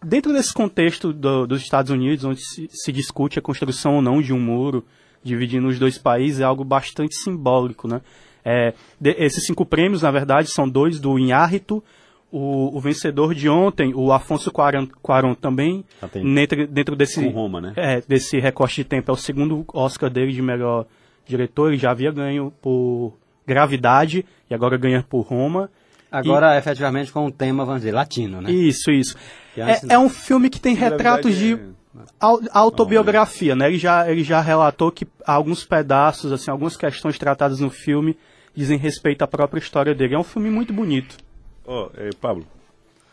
Dentro 0.00 0.32
desse 0.32 0.54
contexto 0.54 1.12
do- 1.12 1.48
dos 1.48 1.60
Estados 1.62 1.90
Unidos, 1.90 2.24
onde 2.24 2.40
se, 2.40 2.68
se 2.72 2.92
discute 2.92 3.40
a 3.40 3.42
construção 3.42 3.96
ou 3.96 4.00
não 4.00 4.22
de 4.22 4.32
um 4.32 4.38
muro 4.38 4.84
dividindo 5.24 5.66
os 5.66 5.80
dois 5.80 5.98
países, 5.98 6.38
é 6.38 6.44
algo 6.44 6.62
bastante 6.62 7.16
simbólico, 7.16 7.88
né? 7.88 8.00
É, 8.44 8.74
de- 9.00 9.16
esses 9.18 9.44
cinco 9.44 9.66
prêmios, 9.66 10.02
na 10.02 10.12
verdade, 10.12 10.48
são 10.52 10.68
dois 10.68 11.00
do 11.00 11.18
Inhárrito, 11.18 11.82
o, 12.30 12.76
o 12.76 12.80
vencedor 12.80 13.34
de 13.34 13.48
ontem, 13.48 13.92
o 13.94 14.12
Afonso 14.12 14.50
Cuarón, 14.50 14.86
Cuarón 15.02 15.34
também, 15.34 15.84
Ah, 16.02 16.08
tem. 16.08 16.22
dentro, 16.34 16.66
dentro 16.66 16.96
desse, 16.96 17.22
Com 17.24 17.30
Roma, 17.30 17.60
né? 17.60 17.72
é, 17.76 18.02
desse 18.06 18.38
recorte 18.38 18.76
de 18.76 18.84
tempo, 18.84 19.10
é 19.10 19.14
o 19.14 19.16
segundo 19.16 19.64
Oscar 19.72 20.10
dele 20.10 20.32
de 20.32 20.42
melhor 20.42 20.86
diretor, 21.26 21.68
ele 21.68 21.78
já 21.78 21.90
havia 21.90 22.10
ganho 22.12 22.52
por 22.62 23.14
Gravidade 23.46 24.24
e 24.50 24.54
agora 24.54 24.76
ganha 24.76 25.02
por 25.08 25.20
Roma. 25.22 25.70
Agora, 26.10 26.56
efetivamente, 26.56 27.10
com 27.12 27.26
um 27.26 27.30
tema, 27.30 27.64
vamos 27.64 27.80
dizer, 27.82 27.92
latino, 27.92 28.40
né? 28.40 28.50
Isso, 28.50 28.90
isso. 28.90 29.14
Que 29.54 29.60
É, 29.60 29.64
antes- 29.64 29.90
é 29.90 29.98
um 29.98 30.08
filme 30.08 30.48
que 30.50 30.60
tem 30.60 30.74
retratos 30.74 31.34
de 31.36 31.54
Gravidade 31.56 31.78
au- 32.20 32.40
autobiografia, 32.52 33.54
né? 33.56 33.68
Ele 33.68 33.78
já, 33.78 34.10
ele 34.10 34.22
já 34.22 34.40
relatou 34.40 34.90
que 34.90 35.06
alguns 35.26 35.64
pedaços, 35.64 36.30
assim, 36.32 36.50
algumas 36.50 36.76
questões 36.76 37.18
tratadas 37.18 37.60
no 37.60 37.68
filme 37.70 38.16
dizem 38.54 38.78
respeito 38.78 39.22
à 39.22 39.26
própria 39.26 39.60
história 39.60 39.94
dele. 39.94 40.14
É 40.14 40.18
um 40.18 40.24
filme 40.24 40.50
muito 40.50 40.72
bonito. 40.72 41.16
Ó, 41.70 41.90
é, 41.96 42.08
Pablo, 42.18 42.46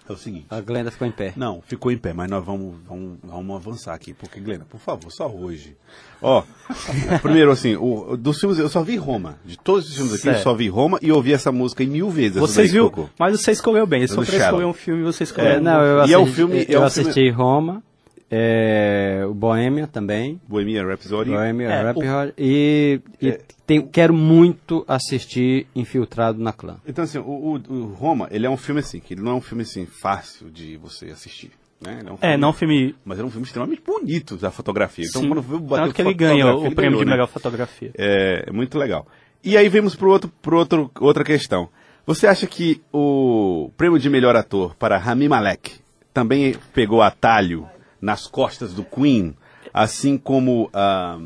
é 0.07 0.13
o 0.13 0.15
seguinte. 0.15 0.45
A 0.49 0.61
Glenda 0.61 0.89
ficou 0.89 1.05
em 1.07 1.11
pé. 1.11 1.33
Não, 1.35 1.61
ficou 1.67 1.91
em 1.91 1.97
pé, 1.97 2.13
mas 2.13 2.29
nós 2.29 2.43
vamos, 2.45 2.75
vamos, 2.87 3.17
vamos 3.23 3.55
avançar 3.55 3.93
aqui, 3.93 4.13
porque, 4.13 4.39
Glenda, 4.39 4.65
por 4.69 4.79
favor, 4.79 5.11
só 5.11 5.27
hoje. 5.27 5.75
Ó, 6.21 6.41
primeiro, 7.21 7.51
assim, 7.51 7.75
o, 7.75 8.15
dos 8.15 8.39
filmes, 8.39 8.57
eu 8.57 8.69
só 8.69 8.81
vi 8.81 8.95
Roma. 8.95 9.37
De 9.43 9.57
todos 9.57 9.89
os 9.89 9.95
filmes 9.95 10.13
aqui, 10.13 10.27
eu 10.29 10.33
Certo. 10.33 10.43
só 10.43 10.53
vi 10.53 10.69
Roma 10.69 10.97
e 11.01 11.11
ouvi 11.11 11.33
essa 11.33 11.51
música 11.51 11.83
em 11.83 11.87
mil 11.87 12.09
vezes. 12.09 12.39
que 12.55 12.63
viu? 12.67 12.91
Mas 13.19 13.41
você 13.41 13.51
escolheu 13.51 13.85
bem. 13.85 14.07
For 14.07 14.25
pra 14.25 14.37
escolher 14.37 14.65
um 14.65 14.73
filme, 14.73 15.03
você 15.03 15.23
escolheu 15.25 15.51
É, 15.51 15.59
não, 15.59 15.81
eu 15.81 15.97
E 15.97 15.99
assisti, 16.01 16.13
é 16.13 16.17
um 16.19 16.25
filme- 16.27 16.59
é 16.59 16.65
eu 16.69 16.81
um 16.81 16.83
assisti 16.85 17.29
Roma, 17.29 17.83
é, 18.29 19.23
o 19.27 19.33
Boêmia 19.33 19.87
também, 19.87 20.39
Bohemian 20.47 20.85
Rhapsody. 20.85 21.29
Boêmia, 21.31 21.67
É, 21.69 21.81
Rhapsody, 21.83 22.33
e, 22.37 22.99
e 23.21 23.29
É. 23.29 23.39
tem- 23.65 23.81
quero 23.85 24.13
muito 24.13 24.83
assistir 24.87 25.67
Infiltrado 25.75 26.41
na 26.41 26.51
Clã. 26.51 26.77
Então, 26.87 27.03
assim, 27.03 27.19
o, 27.19 27.23
o- 27.69 27.73
o 27.73 27.85
Roma, 27.93 28.27
ele 28.31 28.45
é 28.45 28.49
um 28.49 28.57
filme, 28.57 28.79
assim, 28.81 28.99
que 28.99 29.13
ele 29.13 29.21
não 29.21 29.31
é 29.33 29.35
um 29.35 29.41
filme, 29.41 29.63
assim, 29.63 29.85
fácil 29.85 30.49
de 30.49 30.77
você 30.77 31.05
assistir. 31.07 31.51
Né? 31.81 31.97
Ele 31.99 32.09
é, 32.09 32.11
um 32.11 32.15
É, 32.15 32.17
filme- 32.19 32.37
não 32.37 32.49
um 32.49 32.53
filme... 32.53 32.95
Mas 33.05 33.19
é 33.19 33.23
um 33.23 33.29
filme 33.29 33.45
extremamente 33.45 33.81
bonito 33.85 34.37
da 34.37 34.49
fotografia. 34.49 35.05
Então, 35.07 35.21
sim, 35.21 35.27
quando 35.27 35.45
eu 35.53 35.59
bater 35.59 35.83
tanto 35.83 35.95
que 35.95 36.01
ele 36.01 36.13
ganha 36.13 36.55
o 36.55 36.65
ele 36.65 36.75
prêmio 36.75 36.91
ganhou, 36.91 36.99
de 36.99 37.05
né? 37.05 37.11
melhor 37.11 37.27
fotografia. 37.27 37.91
É, 37.97 38.45
é 38.47 38.51
muito 38.51 38.77
legal. 38.77 39.05
E 39.43 39.55
aí 39.55 39.69
vemos 39.69 39.95
para 39.95 40.07
outro, 40.07 40.31
pro 40.41 40.57
outro, 40.57 40.89
outra 40.99 41.23
questão. 41.23 41.69
Você 42.07 42.25
acha 42.27 42.47
que 42.47 42.81
o 42.93 43.69
prêmio 43.77 43.99
de 43.99 44.09
melhor 44.09 44.35
ator 44.35 44.75
para 44.75 44.97
Rami 44.97 45.27
Malek 45.27 45.73
também 46.13 46.55
pegou 46.73 47.01
atalho 47.01 47.67
nas 48.01 48.27
costas 48.27 48.73
do 48.73 48.83
Queen, 48.83 49.35
assim 49.73 50.17
como 50.17 50.69
a 50.73 51.17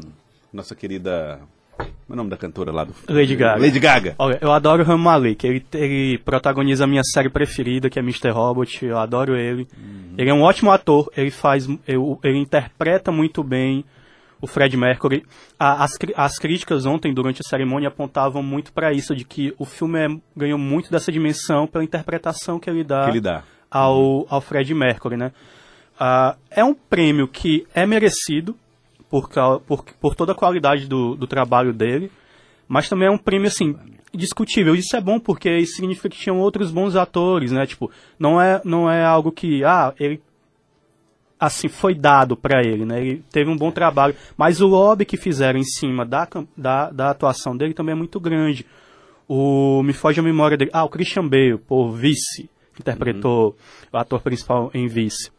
nossa 0.54 0.76
querida. 0.76 1.40
Como 1.78 1.88
é 2.10 2.14
o 2.14 2.16
nome 2.18 2.30
da 2.30 2.36
cantora 2.38 2.72
lá 2.74 2.84
do 2.84 2.94
Lady 3.08 3.36
Gaga. 3.36 3.62
Lady 3.62 3.80
Gaga. 3.80 4.16
Olha, 4.18 4.38
eu 4.42 4.52
adoro 4.52 4.84
o 4.84 4.86
Rami 4.86 5.02
Malek. 5.04 5.48
Ele, 5.48 5.66
ele 5.74 6.18
protagoniza 6.20 6.84
a 6.84 6.88
minha 6.88 7.04
série 7.04 7.30
preferida, 7.30 7.90
que 7.90 7.98
é 7.98 8.02
Mr. 8.02 8.32
Robot. 8.32 8.84
Eu 8.86 8.98
adoro 8.98 9.36
ele. 9.38 9.66
Ele 10.18 10.30
é 10.30 10.34
um 10.34 10.42
ótimo 10.42 10.72
ator. 10.72 11.10
Ele 11.16 11.32
faz, 11.32 11.68
eu- 11.88 12.20
ele 12.24 12.38
interpreta 12.38 13.12
muito 13.14 13.42
bem 13.44 13.86
o 14.42 14.48
Fred 14.48 14.76
Mercury. 14.76 15.24
A- 15.58 15.84
as, 15.86 15.92
as 16.18 16.38
críticas 16.38 16.86
ontem, 16.86 17.14
durante 17.14 17.42
a 17.46 17.48
cerimônia, 17.48 17.88
apontavam 17.88 18.44
muito 18.44 18.74
para 18.74 18.92
isso, 18.92 19.16
de 19.16 19.24
que 19.24 19.54
o 19.58 19.64
filme 19.64 20.00
é- 20.00 20.18
ganhou 20.36 20.58
muito 20.60 20.92
dessa 20.92 21.12
dimensão 21.14 21.66
pela 21.66 21.84
interpretação 21.84 22.60
que 22.60 22.70
ele 22.70 22.84
dá, 22.84 23.06
Que 23.06 23.12
ele 23.12 23.22
dá. 23.22 23.44
Ao, 23.72 24.26
ao 24.30 24.42
Fred 24.42 24.74
Mercury, 24.74 25.16
né? 25.16 25.32
Ah, 26.00 26.38
é 26.50 26.64
um 26.64 26.74
prêmio 26.74 27.28
que 27.28 27.68
é 27.74 27.86
merecido 27.86 28.56
por, 29.10 29.30
por, 29.68 29.84
por 29.84 30.16
toda 30.16 30.32
a 30.32 30.36
qualidade 30.36 30.88
do, 30.88 31.16
do 31.16 31.28
trabalho 31.28 31.74
dele, 31.74 32.10
mas 32.68 32.88
também 32.88 33.08
é 33.08 33.12
um 33.12 33.18
prêmio, 33.18 33.48
assim, 33.48 33.76
discutível. 34.14 34.76
Isso 34.76 34.96
é 34.96 35.02
bom 35.02 35.20
porque 35.20 35.50
isso 35.58 35.76
significa 35.76 36.10
que 36.10 36.18
tinham 36.18 36.40
outros 36.40 36.72
bons 36.72 36.96
atores, 36.96 37.52
né? 37.52 37.66
Tipo, 37.66 37.92
não 38.18 38.40
é, 38.40 38.62
não 38.64 38.90
é 38.90 39.04
algo 39.04 39.32
que, 39.32 39.64
ah, 39.66 39.94
ele 40.00 40.22
assim 41.40 41.70
foi 41.70 41.96
dado 41.96 42.36
para 42.36 42.62
ele, 42.62 42.86
né? 42.86 43.00
Ele 43.02 43.24
teve 43.32 43.50
um 43.50 43.58
bom 43.58 43.72
trabalho, 43.72 44.16
mas 44.38 44.60
o 44.60 44.68
lobby 44.68 45.06
que 45.06 45.16
fizeram 45.16 45.60
em 45.60 45.64
cima 45.64 46.06
da, 46.06 46.28
da, 46.56 46.90
da 46.92 47.10
atuação 47.10 47.56
dele 47.56 47.74
também 47.74 47.94
é 47.94 47.98
muito 47.98 48.20
grande. 48.20 48.66
O 49.28 49.82
me 49.84 49.94
foge 49.94 50.20
a 50.20 50.24
memória 50.24 50.58
dele. 50.58 50.72
Ah, 50.74 50.84
o 50.84 50.90
Christian 50.90 51.28
Bale, 51.28 51.58
por 51.58 51.92
Vice, 51.92 52.50
interpretou 52.80 53.50
uhum. 53.50 53.54
o 53.94 53.98
ator 53.98 54.22
principal 54.22 54.70
em 54.74 54.88
Vice. 54.88 55.32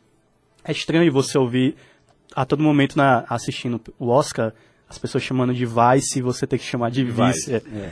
É 0.64 0.72
estranho 0.72 1.10
você 1.12 1.38
ouvir 1.38 1.76
a 2.34 2.44
todo 2.44 2.62
momento 2.62 2.96
na 2.96 3.24
assistindo 3.28 3.80
o 3.98 4.08
Oscar 4.08 4.52
as 4.88 4.98
pessoas 4.98 5.22
chamando 5.22 5.54
de 5.54 5.64
Vice 5.64 6.18
e 6.18 6.22
você 6.22 6.46
ter 6.46 6.58
que 6.58 6.64
chamar 6.64 6.90
de 6.90 7.04
Vice. 7.04 7.52
Vice. 7.52 7.54
É. 7.54 7.90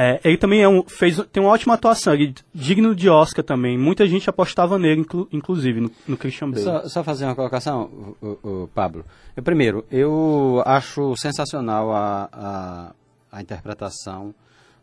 É, 0.00 0.20
ele 0.22 0.36
também 0.36 0.62
é 0.62 0.68
um, 0.68 0.84
fez, 0.84 1.20
tem 1.32 1.42
uma 1.42 1.50
ótima 1.50 1.74
atuação, 1.74 2.14
ele, 2.14 2.32
digno 2.54 2.94
de 2.94 3.08
Oscar 3.08 3.44
também. 3.44 3.76
Muita 3.76 4.06
gente 4.06 4.30
apostava 4.30 4.78
nele, 4.78 5.00
inclu, 5.00 5.28
inclusive, 5.32 5.80
no, 5.80 5.90
no, 6.06 6.16
Christian 6.16 6.52
Bale. 6.52 6.62
Só, 6.62 6.88
só, 6.88 7.02
fazer 7.02 7.24
uma 7.24 7.34
colocação, 7.34 8.14
o, 8.22 8.26
o, 8.26 8.62
o 8.62 8.68
Pablo. 8.68 9.04
Eu, 9.36 9.42
primeiro, 9.42 9.84
eu 9.90 10.62
acho 10.64 11.16
sensacional 11.16 11.90
a, 11.90 12.28
a, 12.32 12.92
a 13.32 13.42
interpretação 13.42 14.32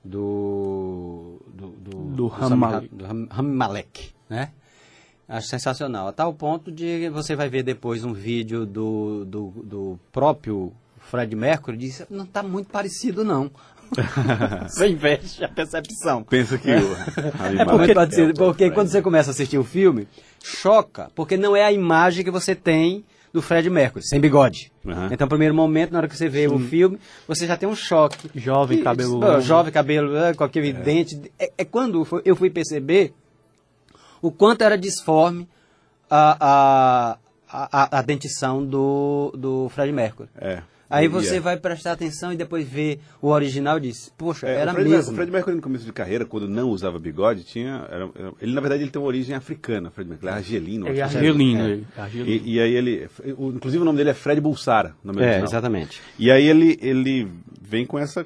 do 0.04 1.42
do 1.48 1.68
do, 1.68 1.92
do, 2.14 2.28
Ham, 2.28 2.88
do 2.92 3.06
Ham 3.06 3.44
Malek, 3.44 4.10
né? 4.30 4.52
Acho 5.28 5.48
sensacional. 5.48 6.08
A 6.08 6.12
tal 6.12 6.34
ponto 6.34 6.72
de 6.72 7.10
você 7.10 7.36
vai 7.36 7.50
ver 7.50 7.64
depois 7.64 8.04
um 8.04 8.14
vídeo 8.14 8.66
do, 8.66 9.26
do, 9.26 9.54
do 9.64 10.00
próprio 10.12 10.72
Fred 11.00 11.36
Mercury 11.36 11.78
e 11.78 11.80
diz, 11.80 12.06
não 12.10 12.26
está 12.26 12.44
muito 12.44 12.70
parecido 12.70 13.24
não. 13.24 13.50
você 14.68 14.88
investe 14.88 15.44
a 15.44 15.50
percepção. 15.50 16.24
Pensa 16.24 16.58
que 16.58 16.70
o 16.70 16.96
é 17.62 17.66
porque, 17.66 18.16
ser, 18.16 18.34
porque 18.34 18.72
quando 18.72 18.88
você 18.90 19.02
começa 19.02 19.30
a 19.30 19.32
assistir 19.32 19.58
o 19.58 19.64
filme, 19.64 20.08
choca, 20.44 21.12
porque 21.16 21.38
não 21.38 21.56
é 21.56 21.64
a 21.64 21.72
imagem 21.72 22.24
que 22.24 22.32
você 22.32 22.56
tem 22.56 23.06
do 23.32 23.42
Fred 23.42 23.70
Mercury, 23.70 24.08
sem 24.08 24.20
bigode. 24.20 24.72
Uhum. 24.84 25.08
Então, 25.12 25.26
no 25.26 25.30
primeiro 25.30 25.54
momento, 25.54 25.92
na 25.92 26.00
hora 26.00 26.08
que 26.08 26.16
você 26.16 26.30
vê 26.30 26.48
Sim. 26.48 26.56
o 26.56 26.60
filme, 26.60 26.98
você 27.28 27.46
já 27.46 27.58
tem 27.58 27.68
um 27.68 27.76
choque. 27.76 28.30
Jovem, 28.34 28.82
cabelo. 28.82 29.42
Jovem, 29.42 29.74
cabelo 29.74 30.16
é, 30.16 30.34
com 30.34 30.44
aquele 30.44 30.70
é. 30.70 30.74
dente. 30.74 31.22
É, 31.38 31.52
é, 31.58 31.66
quando 31.66 32.08
eu 32.24 32.36
fui 32.36 32.50
perceber 32.50 33.14
o 34.26 34.32
quanto 34.32 34.64
era 34.64 34.76
disforme 34.76 35.48
a, 36.10 37.18
a, 37.48 37.68
a, 37.72 38.00
a 38.00 38.02
dentição 38.02 38.66
do, 38.66 39.32
do 39.38 39.70
Fred 39.70 39.92
Mercury. 39.92 40.30
É. 40.36 40.64
Aí 40.90 41.08
você 41.08 41.40
vai 41.40 41.58
prestar 41.58 41.94
atenção 41.94 42.32
e 42.32 42.36
depois 42.36 42.68
ver 42.68 43.00
o 43.22 43.30
original 43.30 43.78
e 43.78 43.82
diz, 43.82 44.14
poxa, 44.18 44.48
é, 44.48 44.56
era 44.56 44.72
o 44.72 44.76
Fred, 44.76 44.90
mesmo. 44.90 45.12
O 45.12 45.16
Fred 45.16 45.32
Mercury 45.32 45.56
no 45.56 45.62
começo 45.62 45.86
de 45.86 45.92
carreira, 45.92 46.26
quando 46.26 46.48
não 46.48 46.70
usava 46.70 47.00
bigode, 47.00 47.44
tinha. 47.44 47.88
Era, 47.90 48.10
ele, 48.42 48.54
na 48.54 48.62
verdade, 48.62 48.84
ele 48.84 48.92
tem 48.92 49.02
uma 49.02 49.08
origem 49.08 49.36
africana, 49.36 49.90
Fred 49.90 50.10
Mercury, 50.10 50.32
é 50.32 50.36
argelino. 50.36 50.88
É 50.88 51.02
argelino, 51.02 51.84
é. 51.98 52.02
argelino. 52.02 52.30
E, 52.30 52.56
e, 52.56 52.60
aí 52.60 52.76
ele. 52.76 53.08
Inclusive 53.26 53.82
o 53.82 53.86
nome 53.86 53.98
dele 53.98 54.12
é 54.12 54.14
Fred 54.14 54.40
Bulsara. 54.40 54.96
No 55.04 55.20
é, 55.22 55.42
exatamente. 55.42 56.02
E 56.20 56.30
aí 56.30 56.46
ele, 56.46 56.78
ele 56.82 57.28
vem 57.62 57.86
com 57.86 57.98
essa. 57.98 58.26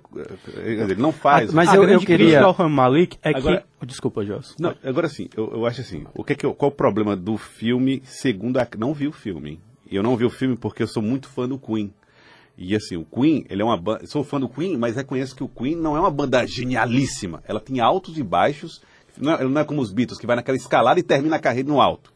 Ele 0.57 0.95
não 0.95 1.11
faz. 1.11 1.49
Ah, 1.49 1.53
mas 1.53 1.73
eu, 1.73 1.83
eu 1.83 1.99
queria. 1.99 2.41
ao 2.41 2.69
Malik 2.69 3.17
é 3.23 3.29
agora, 3.29 3.63
que. 3.79 3.85
Desculpa, 3.85 4.25
Joss. 4.25 4.55
Não, 4.59 4.75
agora 4.83 5.07
sim, 5.07 5.29
eu, 5.35 5.51
eu 5.53 5.65
acho 5.65 5.81
assim. 5.81 6.05
O 6.13 6.23
que 6.23 6.33
é 6.33 6.35
que 6.35 6.45
eu, 6.45 6.53
qual 6.53 6.69
o 6.69 6.75
problema 6.75 7.15
do 7.15 7.37
filme, 7.37 8.01
segundo 8.05 8.57
a. 8.57 8.67
Não 8.77 8.93
vi 8.93 9.07
o 9.07 9.11
filme. 9.11 9.59
Eu 9.91 10.03
não 10.03 10.15
vi 10.15 10.25
o 10.25 10.29
filme 10.29 10.55
porque 10.55 10.83
eu 10.83 10.87
sou 10.87 11.01
muito 11.01 11.27
fã 11.27 11.47
do 11.47 11.57
Queen. 11.57 11.91
E 12.61 12.75
assim, 12.75 12.97
o 12.97 13.05
Queen, 13.05 13.45
ele 13.49 13.61
é 13.61 13.65
uma 13.65 13.77
banda. 13.77 14.05
Sou 14.05 14.21
fã 14.21 14.37
do 14.37 14.49
Queen, 14.49 14.75
mas 14.75 14.97
reconheço 14.97 15.33
que 15.33 15.43
o 15.43 15.47
Queen 15.47 15.77
não 15.77 15.95
é 15.95 15.99
uma 16.01 16.11
banda 16.11 16.45
genialíssima. 16.45 17.41
Ela 17.47 17.61
tem 17.61 17.79
altos 17.79 18.17
e 18.17 18.21
baixos. 18.21 18.81
Não 19.17 19.31
é, 19.31 19.43
não 19.45 19.61
é 19.61 19.63
como 19.63 19.79
os 19.81 19.93
Beatles, 19.93 20.19
que 20.19 20.27
vai 20.27 20.35
naquela 20.35 20.57
escalada 20.57 20.99
e 20.99 21.03
termina 21.03 21.37
a 21.37 21.39
carreira 21.39 21.69
no 21.69 21.79
alto. 21.79 22.11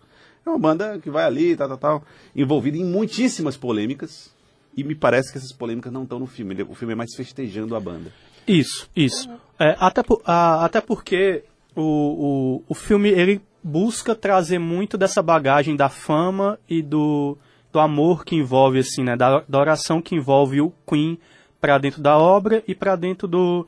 É 0.46 0.50
uma 0.50 0.60
banda 0.60 1.00
que 1.00 1.10
vai 1.10 1.24
ali, 1.24 1.56
tal, 1.56 1.70
tal, 1.70 1.78
tal, 1.78 2.04
envolvida 2.36 2.78
em 2.78 2.84
muitíssimas 2.84 3.56
polêmicas. 3.56 4.36
E 4.76 4.84
me 4.84 4.96
parece 4.96 5.32
que 5.32 5.38
essas 5.38 5.54
polêmicas 5.54 5.94
não 5.94 6.04
estão 6.04 6.20
no 6.20 6.28
filme. 6.28 6.62
O 6.64 6.76
filme 6.76 6.92
é 6.92 6.96
mais 6.96 7.16
festejando 7.16 7.74
a 7.74 7.80
banda. 7.80 8.12
Isso, 8.46 8.90
isso. 8.94 9.30
É, 9.58 9.78
até, 9.80 10.04
por, 10.04 10.22
a, 10.26 10.66
até 10.66 10.82
porque 10.82 11.46
o, 11.74 12.58
o, 12.58 12.64
o 12.68 12.74
filme 12.74 13.10
ele 13.10 13.42
busca 13.64 14.14
trazer 14.14 14.60
muito 14.60 14.98
dessa 14.98 15.22
bagagem 15.22 15.78
da 15.78 15.88
fama 15.88 16.60
e 16.68 16.82
do 16.82 17.38
do 17.74 17.80
amor 17.80 18.24
que 18.24 18.36
envolve, 18.36 18.78
assim, 18.78 19.04
né? 19.04 19.18
Da, 19.18 19.44
da 19.50 19.60
oração 19.60 20.00
que 20.00 20.16
envolve 20.16 20.62
o 20.62 20.72
Queen 20.88 21.18
para 21.60 21.80
dentro 21.80 22.02
da 22.02 22.18
obra 22.18 22.64
e 22.68 22.76
para 22.76 22.96
dentro 22.96 23.28
do, 23.28 23.68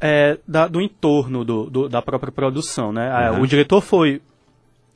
é, 0.00 0.36
da, 0.46 0.66
do 0.66 0.80
entorno 0.80 1.44
do, 1.44 1.70
do, 1.70 1.88
da 1.88 2.02
própria 2.02 2.32
produção, 2.32 2.92
né? 2.92 3.30
Uhum. 3.30 3.42
O 3.42 3.46
diretor 3.46 3.80
foi 3.80 4.20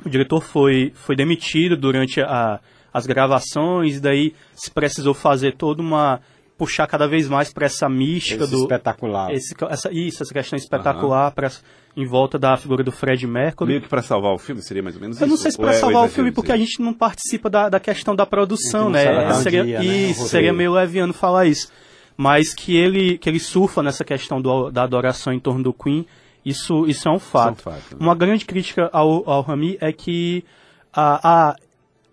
o 0.04 0.10
diretor 0.10 0.42
foi, 0.42 0.90
foi 0.96 1.14
demitido 1.14 1.76
durante 1.76 2.20
a, 2.20 2.58
as 2.92 3.06
gravações, 3.06 4.00
daí 4.00 4.34
se 4.52 4.68
precisou 4.68 5.14
fazer 5.14 5.52
toda 5.52 5.80
uma 5.80 6.20
puxar 6.58 6.88
cada 6.88 7.06
vez 7.06 7.28
mais 7.28 7.52
para 7.52 7.66
essa 7.66 7.88
mística 7.88 8.44
esse 8.44 8.52
do 8.52 8.62
espetacular. 8.62 9.32
Esse, 9.32 9.54
essa, 9.68 9.92
isso, 9.92 10.22
essa 10.22 10.34
questão 10.34 10.56
espetacular 10.56 11.28
uhum. 11.28 11.34
para 11.34 11.50
em 11.96 12.06
volta 12.06 12.38
da 12.38 12.56
figura 12.56 12.82
do 12.82 12.90
Fred 12.90 13.26
Mercury. 13.26 13.68
Meio 13.68 13.82
que 13.82 13.88
para 13.88 14.02
salvar 14.02 14.32
o 14.32 14.38
filme 14.38 14.62
seria 14.62 14.82
mais 14.82 14.96
ou 14.96 15.02
menos 15.02 15.20
Eu 15.20 15.26
isso? 15.26 15.36
não 15.36 15.40
sei 15.40 15.50
se 15.50 15.58
para 15.58 15.70
é, 15.70 15.74
salvar 15.74 16.04
o 16.04 16.08
filme 16.08 16.32
porque 16.32 16.50
a 16.50 16.56
gente 16.56 16.80
não 16.80 16.94
participa 16.94 17.50
da, 17.50 17.68
da 17.68 17.78
questão 17.78 18.16
da 18.16 18.24
produção, 18.24 18.88
né? 18.88 19.32
Seria, 19.34 19.64
dia, 19.64 19.78
né? 19.78 19.84
Isso, 19.84 20.26
seria 20.26 20.52
meio 20.52 20.72
leviano 20.72 21.12
falar 21.12 21.46
isso. 21.46 21.70
Mas 22.16 22.54
que 22.54 22.76
ele 22.76 23.18
que 23.18 23.28
ele 23.28 23.38
surfa 23.38 23.82
nessa 23.82 24.04
questão 24.04 24.40
do, 24.40 24.70
da 24.70 24.82
adoração 24.84 25.32
em 25.32 25.40
torno 25.40 25.62
do 25.62 25.72
Queen, 25.72 26.06
isso 26.44 26.86
isso 26.86 27.08
é 27.08 27.12
um 27.12 27.18
fato. 27.18 27.48
É 27.48 27.52
um 27.52 27.54
fato 27.56 27.92
né? 27.92 27.98
Uma 28.00 28.14
grande 28.14 28.44
crítica 28.44 28.88
ao, 28.92 29.28
ao 29.28 29.42
Rami 29.42 29.76
é 29.80 29.92
que 29.92 30.44
a, 30.92 31.50
a 31.50 31.56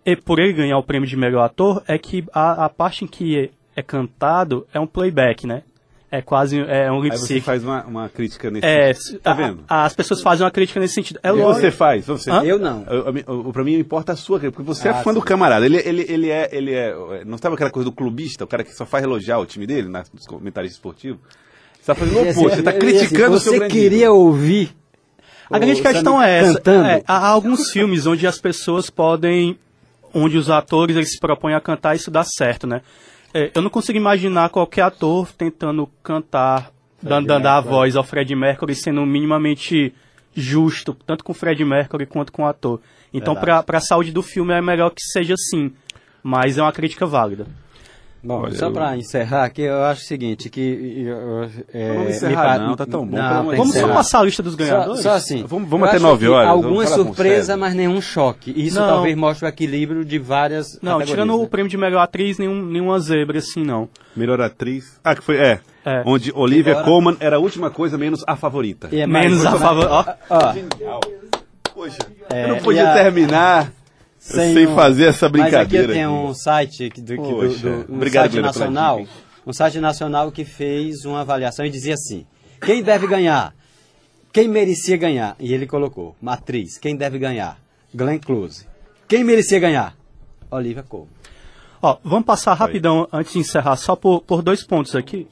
e 0.04 0.16
por 0.16 0.38
ele 0.38 0.52
ganhar 0.52 0.78
o 0.78 0.82
prêmio 0.82 1.08
de 1.08 1.16
melhor 1.16 1.44
ator 1.44 1.82
é 1.86 1.96
que 1.96 2.24
a, 2.32 2.66
a 2.66 2.68
parte 2.68 3.04
em 3.04 3.08
que 3.08 3.50
é 3.76 3.82
cantado 3.82 4.66
é 4.72 4.80
um 4.80 4.86
playback, 4.86 5.46
né? 5.46 5.62
É 6.12 6.20
quase 6.20 6.58
é 6.58 6.90
um 6.90 7.00
lip 7.00 7.16
sync. 7.16 7.32
Aí 7.34 7.38
você 7.38 7.40
faz 7.40 7.62
uma, 7.62 7.84
uma 7.84 8.08
crítica 8.08 8.50
nesse 8.50 8.66
é, 8.66 8.92
sentido. 8.92 9.20
Tá 9.20 9.32
vendo? 9.32 9.62
A, 9.68 9.84
as 9.84 9.94
pessoas 9.94 10.20
fazem 10.20 10.44
uma 10.44 10.50
crítica 10.50 10.80
nesse 10.80 10.94
sentido. 10.94 11.20
É 11.22 11.30
lógico. 11.30 11.60
Você 11.60 11.70
faz, 11.70 12.04
você. 12.04 12.30
Hã? 12.30 12.42
Eu 12.42 12.58
não. 12.58 12.84
Eu, 12.84 13.52
pra 13.52 13.62
mim 13.62 13.74
importa 13.78 14.12
a 14.12 14.16
sua 14.16 14.40
crítica, 14.40 14.56
porque 14.56 14.66
você 14.66 14.88
é 14.88 14.90
ah, 14.90 14.96
é 14.96 15.02
fã 15.04 15.12
sim. 15.12 15.18
do 15.18 15.24
camarada. 15.24 15.64
Ele, 15.64 15.76
ele, 15.76 16.04
ele, 16.08 16.28
é, 16.28 16.48
ele 16.50 16.74
é. 16.74 17.24
Não 17.24 17.36
estava 17.36 17.54
aquela 17.54 17.70
coisa 17.70 17.88
do 17.88 17.94
clubista, 17.94 18.42
o 18.42 18.46
cara 18.48 18.64
que 18.64 18.72
só 18.74 18.84
faz 18.84 19.04
elogiar 19.04 19.38
o 19.38 19.46
time 19.46 19.68
dele, 19.68 19.88
nos 19.88 20.26
comentários 20.26 20.72
esportivos? 20.72 21.20
Você 21.74 21.80
está 21.80 21.94
fazendo 21.94 22.16
o 22.16 22.22
oposto, 22.22 22.50
você 22.50 22.58
está 22.58 22.72
criticando 22.72 23.36
assim, 23.36 23.48
o 23.48 23.52
seu 23.52 23.60
Você 23.60 23.68
queria 23.68 24.10
ouvir. 24.10 24.74
A 25.48 25.58
grande 25.60 25.80
questão 25.80 26.20
é 26.20 26.38
essa. 26.38 26.60
É, 26.66 27.04
há 27.06 27.28
alguns 27.28 27.70
filmes 27.70 28.06
onde 28.06 28.26
as 28.26 28.40
pessoas 28.40 28.90
podem. 28.90 29.56
onde 30.12 30.36
os 30.36 30.50
atores 30.50 30.96
eles 30.96 31.12
se 31.12 31.20
propõem 31.20 31.54
a 31.54 31.60
cantar 31.60 31.94
e 31.94 31.98
isso 31.98 32.10
dá 32.10 32.24
certo, 32.24 32.66
né? 32.66 32.82
É, 33.32 33.50
eu 33.54 33.62
não 33.62 33.70
consigo 33.70 33.96
imaginar 33.96 34.50
qualquer 34.50 34.82
ator 34.82 35.30
tentando 35.32 35.88
cantar, 36.02 36.72
dando, 37.02 37.26
dando 37.26 37.46
a 37.46 37.60
voz 37.60 37.96
ao 37.96 38.02
Fred 38.02 38.34
Mercury 38.34 38.74
sendo 38.74 39.04
minimamente 39.06 39.94
justo, 40.34 40.94
tanto 41.06 41.24
com 41.24 41.32
o 41.32 41.34
Fred 41.34 41.64
Mercury 41.64 42.06
quanto 42.06 42.32
com 42.32 42.42
o 42.42 42.46
ator. 42.46 42.80
Então, 43.12 43.34
para 43.34 43.64
a 43.66 43.80
saúde 43.80 44.12
do 44.12 44.22
filme, 44.22 44.52
é 44.52 44.60
melhor 44.60 44.90
que 44.90 45.02
seja 45.12 45.34
assim. 45.34 45.72
Mas 46.22 46.58
é 46.58 46.62
uma 46.62 46.72
crítica 46.72 47.06
válida. 47.06 47.46
Bom, 48.22 48.42
Olha, 48.42 48.54
só 48.54 48.66
eu... 48.66 48.72
para 48.72 48.98
encerrar 48.98 49.44
aqui, 49.44 49.62
eu 49.62 49.82
acho 49.84 50.02
o 50.02 50.04
seguinte, 50.04 50.50
que... 50.50 51.06
é, 51.72 51.88
não 51.88 51.94
vamos 51.94 52.16
encerrar 52.16 52.58
não, 52.58 52.76
tá 52.76 52.84
tão 52.84 53.06
bom. 53.06 53.16
Não, 53.16 53.56
vamos 53.56 53.74
só 53.74 53.88
passar 53.88 54.20
a 54.20 54.24
lista 54.24 54.42
dos 54.42 54.54
ganhadores? 54.54 55.00
Só, 55.00 55.10
só 55.10 55.16
assim. 55.16 55.44
Vamos, 55.46 55.70
vamos 55.70 55.88
até 55.88 55.98
nove 55.98 56.28
horas. 56.28 56.50
Alguma 56.50 56.86
surpresa, 56.86 57.56
mas 57.56 57.74
nenhum 57.74 58.00
choque. 58.00 58.52
Isso 58.54 58.78
não. 58.78 58.88
talvez 58.88 59.16
mostre 59.16 59.46
o 59.46 59.48
equilíbrio 59.48 60.04
de 60.04 60.18
várias 60.18 60.78
Não, 60.82 61.00
tirando 61.00 61.30
né? 61.30 61.42
o 61.42 61.46
prêmio 61.46 61.70
de 61.70 61.78
melhor 61.78 62.02
atriz, 62.02 62.36
nenhum, 62.36 62.62
nenhuma 62.62 62.98
zebra 63.00 63.38
assim, 63.38 63.64
não. 63.64 63.88
Melhor 64.14 64.38
atriz... 64.42 65.00
Ah, 65.02 65.14
que 65.14 65.22
foi... 65.22 65.38
É. 65.38 65.60
é. 65.86 66.02
Onde 66.04 66.30
Olivia 66.34 66.72
Agora... 66.72 66.84
Colman 66.84 67.16
era 67.20 67.36
a 67.36 67.38
última 67.38 67.70
coisa, 67.70 67.96
menos 67.96 68.22
a 68.26 68.36
favorita. 68.36 68.90
É 68.92 69.06
menos 69.06 69.46
a 69.46 69.56
favorita. 69.56 70.18
Genial. 70.52 71.00
Poxa, 71.72 71.98
é, 72.28 72.44
eu 72.44 72.48
não 72.48 72.58
podia 72.58 72.90
a... 72.90 72.94
terminar... 72.94 73.72
Sem, 74.30 74.54
sem 74.54 74.66
um, 74.66 74.74
fazer 74.74 75.06
essa 75.06 75.28
brincadeira. 75.28 75.64
Mas 75.64 75.74
aqui 75.74 75.92
tem 75.92 76.06
um 76.06 76.32
site 76.32 76.88
do, 76.88 77.16
Poxa, 77.16 77.70
do, 77.70 77.84
do 77.84 77.92
um 77.92 77.96
Obrigado, 77.96 78.32
site 78.32 78.42
nacional, 78.42 79.06
um 79.46 79.52
site 79.52 79.80
nacional 79.80 80.30
que 80.30 80.44
fez 80.44 81.04
uma 81.04 81.22
avaliação 81.22 81.64
e 81.66 81.70
dizia 81.70 81.94
assim: 81.94 82.24
quem 82.60 82.82
deve 82.82 83.06
ganhar? 83.06 83.54
Quem 84.32 84.46
merecia 84.46 84.96
ganhar? 84.96 85.34
E 85.40 85.52
ele 85.52 85.66
colocou: 85.66 86.14
Matriz. 86.20 86.78
Quem 86.78 86.94
deve 86.94 87.18
ganhar? 87.18 87.58
Glenn 87.92 88.18
Close. 88.18 88.66
Quem 89.08 89.24
merecia 89.24 89.58
ganhar? 89.58 89.96
Olivia 90.50 90.82
Colman. 90.82 91.08
Ó, 91.82 91.98
vamos 92.04 92.26
passar 92.26 92.54
rapidão 92.54 93.08
antes 93.12 93.32
de 93.32 93.38
encerrar, 93.38 93.76
só 93.76 93.96
por, 93.96 94.20
por 94.20 94.42
dois 94.42 94.62
pontos 94.62 94.94
aqui. 94.94 95.26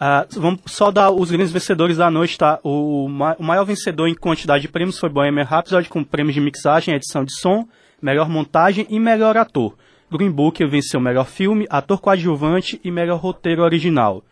Uh, 0.00 0.40
vamos 0.40 0.60
só 0.66 0.92
dar 0.92 1.10
os 1.10 1.28
grandes 1.28 1.50
vencedores 1.50 1.96
da 1.96 2.08
noite, 2.08 2.38
tá? 2.38 2.60
O, 2.62 3.06
o, 3.06 3.42
maior 3.42 3.64
vencedor 3.64 4.06
em 4.06 4.14
quantidade 4.14 4.62
de 4.62 4.68
prêmios 4.68 4.96
foi 4.96 5.08
Bohemian 5.08 5.42
Rhapsody, 5.42 5.88
com 5.88 6.04
prêmios 6.04 6.34
de 6.34 6.40
mixagem, 6.40 6.94
edição 6.94 7.24
de 7.24 7.36
som, 7.40 7.66
melhor 8.00 8.28
montagem 8.28 8.86
e 8.88 9.00
melhor 9.00 9.36
ator. 9.36 9.76
Green 10.10 10.30
Book 10.30 10.64
venceu 10.66 11.00
melhor 11.00 11.26
filme, 11.26 11.66
ator 11.68 12.00
coadjuvante 12.00 12.80
e 12.84 12.92
melhor 12.92 13.18
roteiro 13.18 13.62
original. 13.62 14.22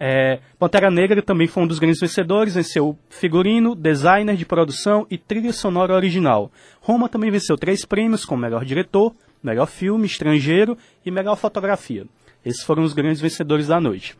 É, 0.00 0.38
Pantera 0.56 0.88
Negra 0.88 1.20
também 1.20 1.48
foi 1.48 1.64
um 1.64 1.66
dos 1.66 1.80
grandes 1.80 2.00
vencedores, 2.00 2.54
venceu 2.54 2.96
figurino, 3.10 3.74
designer 3.74 4.36
de 4.36 4.46
produção 4.46 5.04
e 5.10 5.18
trilha 5.18 5.52
sonora 5.52 5.94
original. 5.94 6.52
Roma 6.80 7.08
também 7.08 7.30
venceu 7.30 7.56
três 7.58 7.84
prêmios 7.84 8.24
como 8.24 8.42
melhor 8.42 8.64
diretor, 8.64 9.12
melhor 9.42 9.66
filme 9.66 10.06
estrangeiro 10.06 10.78
e 11.04 11.10
melhor 11.10 11.34
fotografia. 11.36 12.06
Esses 12.44 12.62
foram 12.62 12.84
os 12.84 12.92
grandes 12.92 13.20
vencedores 13.20 13.66
da 13.66 13.80
noite. 13.80 14.16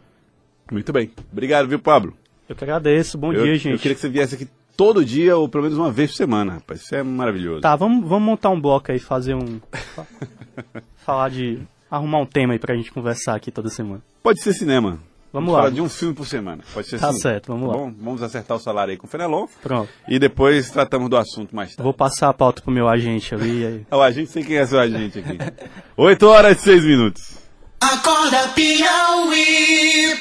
Muito 0.71 0.93
bem. 0.93 1.11
Obrigado, 1.33 1.69
viu, 1.69 1.79
Pablo? 1.79 2.15
Eu 2.49 2.57
que 2.57 2.65
agradeço. 2.65 3.17
Bom 3.19 3.33
eu, 3.33 3.45
dia, 3.45 3.55
gente. 3.55 3.73
Eu 3.75 3.79
queria 3.79 3.95
que 3.95 4.01
você 4.01 4.09
viesse 4.09 4.35
aqui 4.35 4.49
todo 4.77 5.05
dia 5.05 5.37
ou 5.37 5.49
pelo 5.49 5.65
menos 5.65 5.79
uma 5.79 5.91
vez 5.91 6.11
por 6.11 6.17
semana, 6.17 6.55
rapaz. 6.55 6.83
Isso 6.83 6.95
é 6.95 7.03
maravilhoso. 7.03 7.61
Tá, 7.61 7.75
vamos, 7.77 8.09
vamos 8.09 8.25
montar 8.27 8.51
um 8.51 8.61
bloco 8.61 8.91
aí, 8.93 8.99
fazer 8.99 9.35
um. 9.35 9.61
falar 11.05 11.31
de. 11.31 11.59
arrumar 11.91 12.19
um 12.21 12.27
tema 12.27 12.53
aí 12.53 12.59
pra 12.59 12.75
gente 12.77 12.93
conversar 12.93 13.35
aqui 13.35 13.51
toda 13.51 13.69
semana. 13.69 14.03
Pode 14.23 14.43
ser 14.43 14.53
cinema. 14.55 14.99
Vamos, 15.31 15.53
lá. 15.53 15.59
Falar 15.59 15.71
de 15.73 15.83
um 15.83 15.89
filme 15.91 16.15
por 16.15 16.27
semana. 16.27 16.63
Pode 16.73 16.89
ser 16.89 16.99
Tá 16.99 17.11
assim. 17.11 17.21
certo, 17.21 17.49
vamos 17.49 17.69
Tá 17.71 17.77
lá. 17.77 17.83
bom? 17.85 17.95
Vamos 18.01 18.23
acertar 18.23 18.57
o 18.57 18.61
salário 18.61 18.93
aí 18.93 18.97
com 18.97 19.07
o 19.07 19.11
Fenelon. 19.11 19.47
Pronto. 19.63 19.91
E 20.09 20.19
depois 20.19 20.71
tratamos 20.71 21.11
do 21.11 21.19
assunto 21.19 21.55
mais 21.55 21.69
tarde. 21.77 21.83
Vou 21.83 21.93
passar 21.93 22.31
a 22.31 22.33
pauta 22.33 22.63
pro 22.63 22.71
meu 22.73 22.89
agente 22.89 23.35
ali. 23.35 23.67
Aí... 23.67 23.87
O 23.93 24.01
agente 24.01 24.31
sei 24.31 24.43
quem 24.43 24.57
é 24.57 24.67
seu 24.67 24.81
agente 24.81 25.19
aqui. 25.19 25.37
8 25.97 26.27
horas 26.27 26.59
e 26.59 26.63
6 26.63 26.85
minutos. 26.85 27.37
Acorda 27.81 28.49
Piauí. 28.55 30.19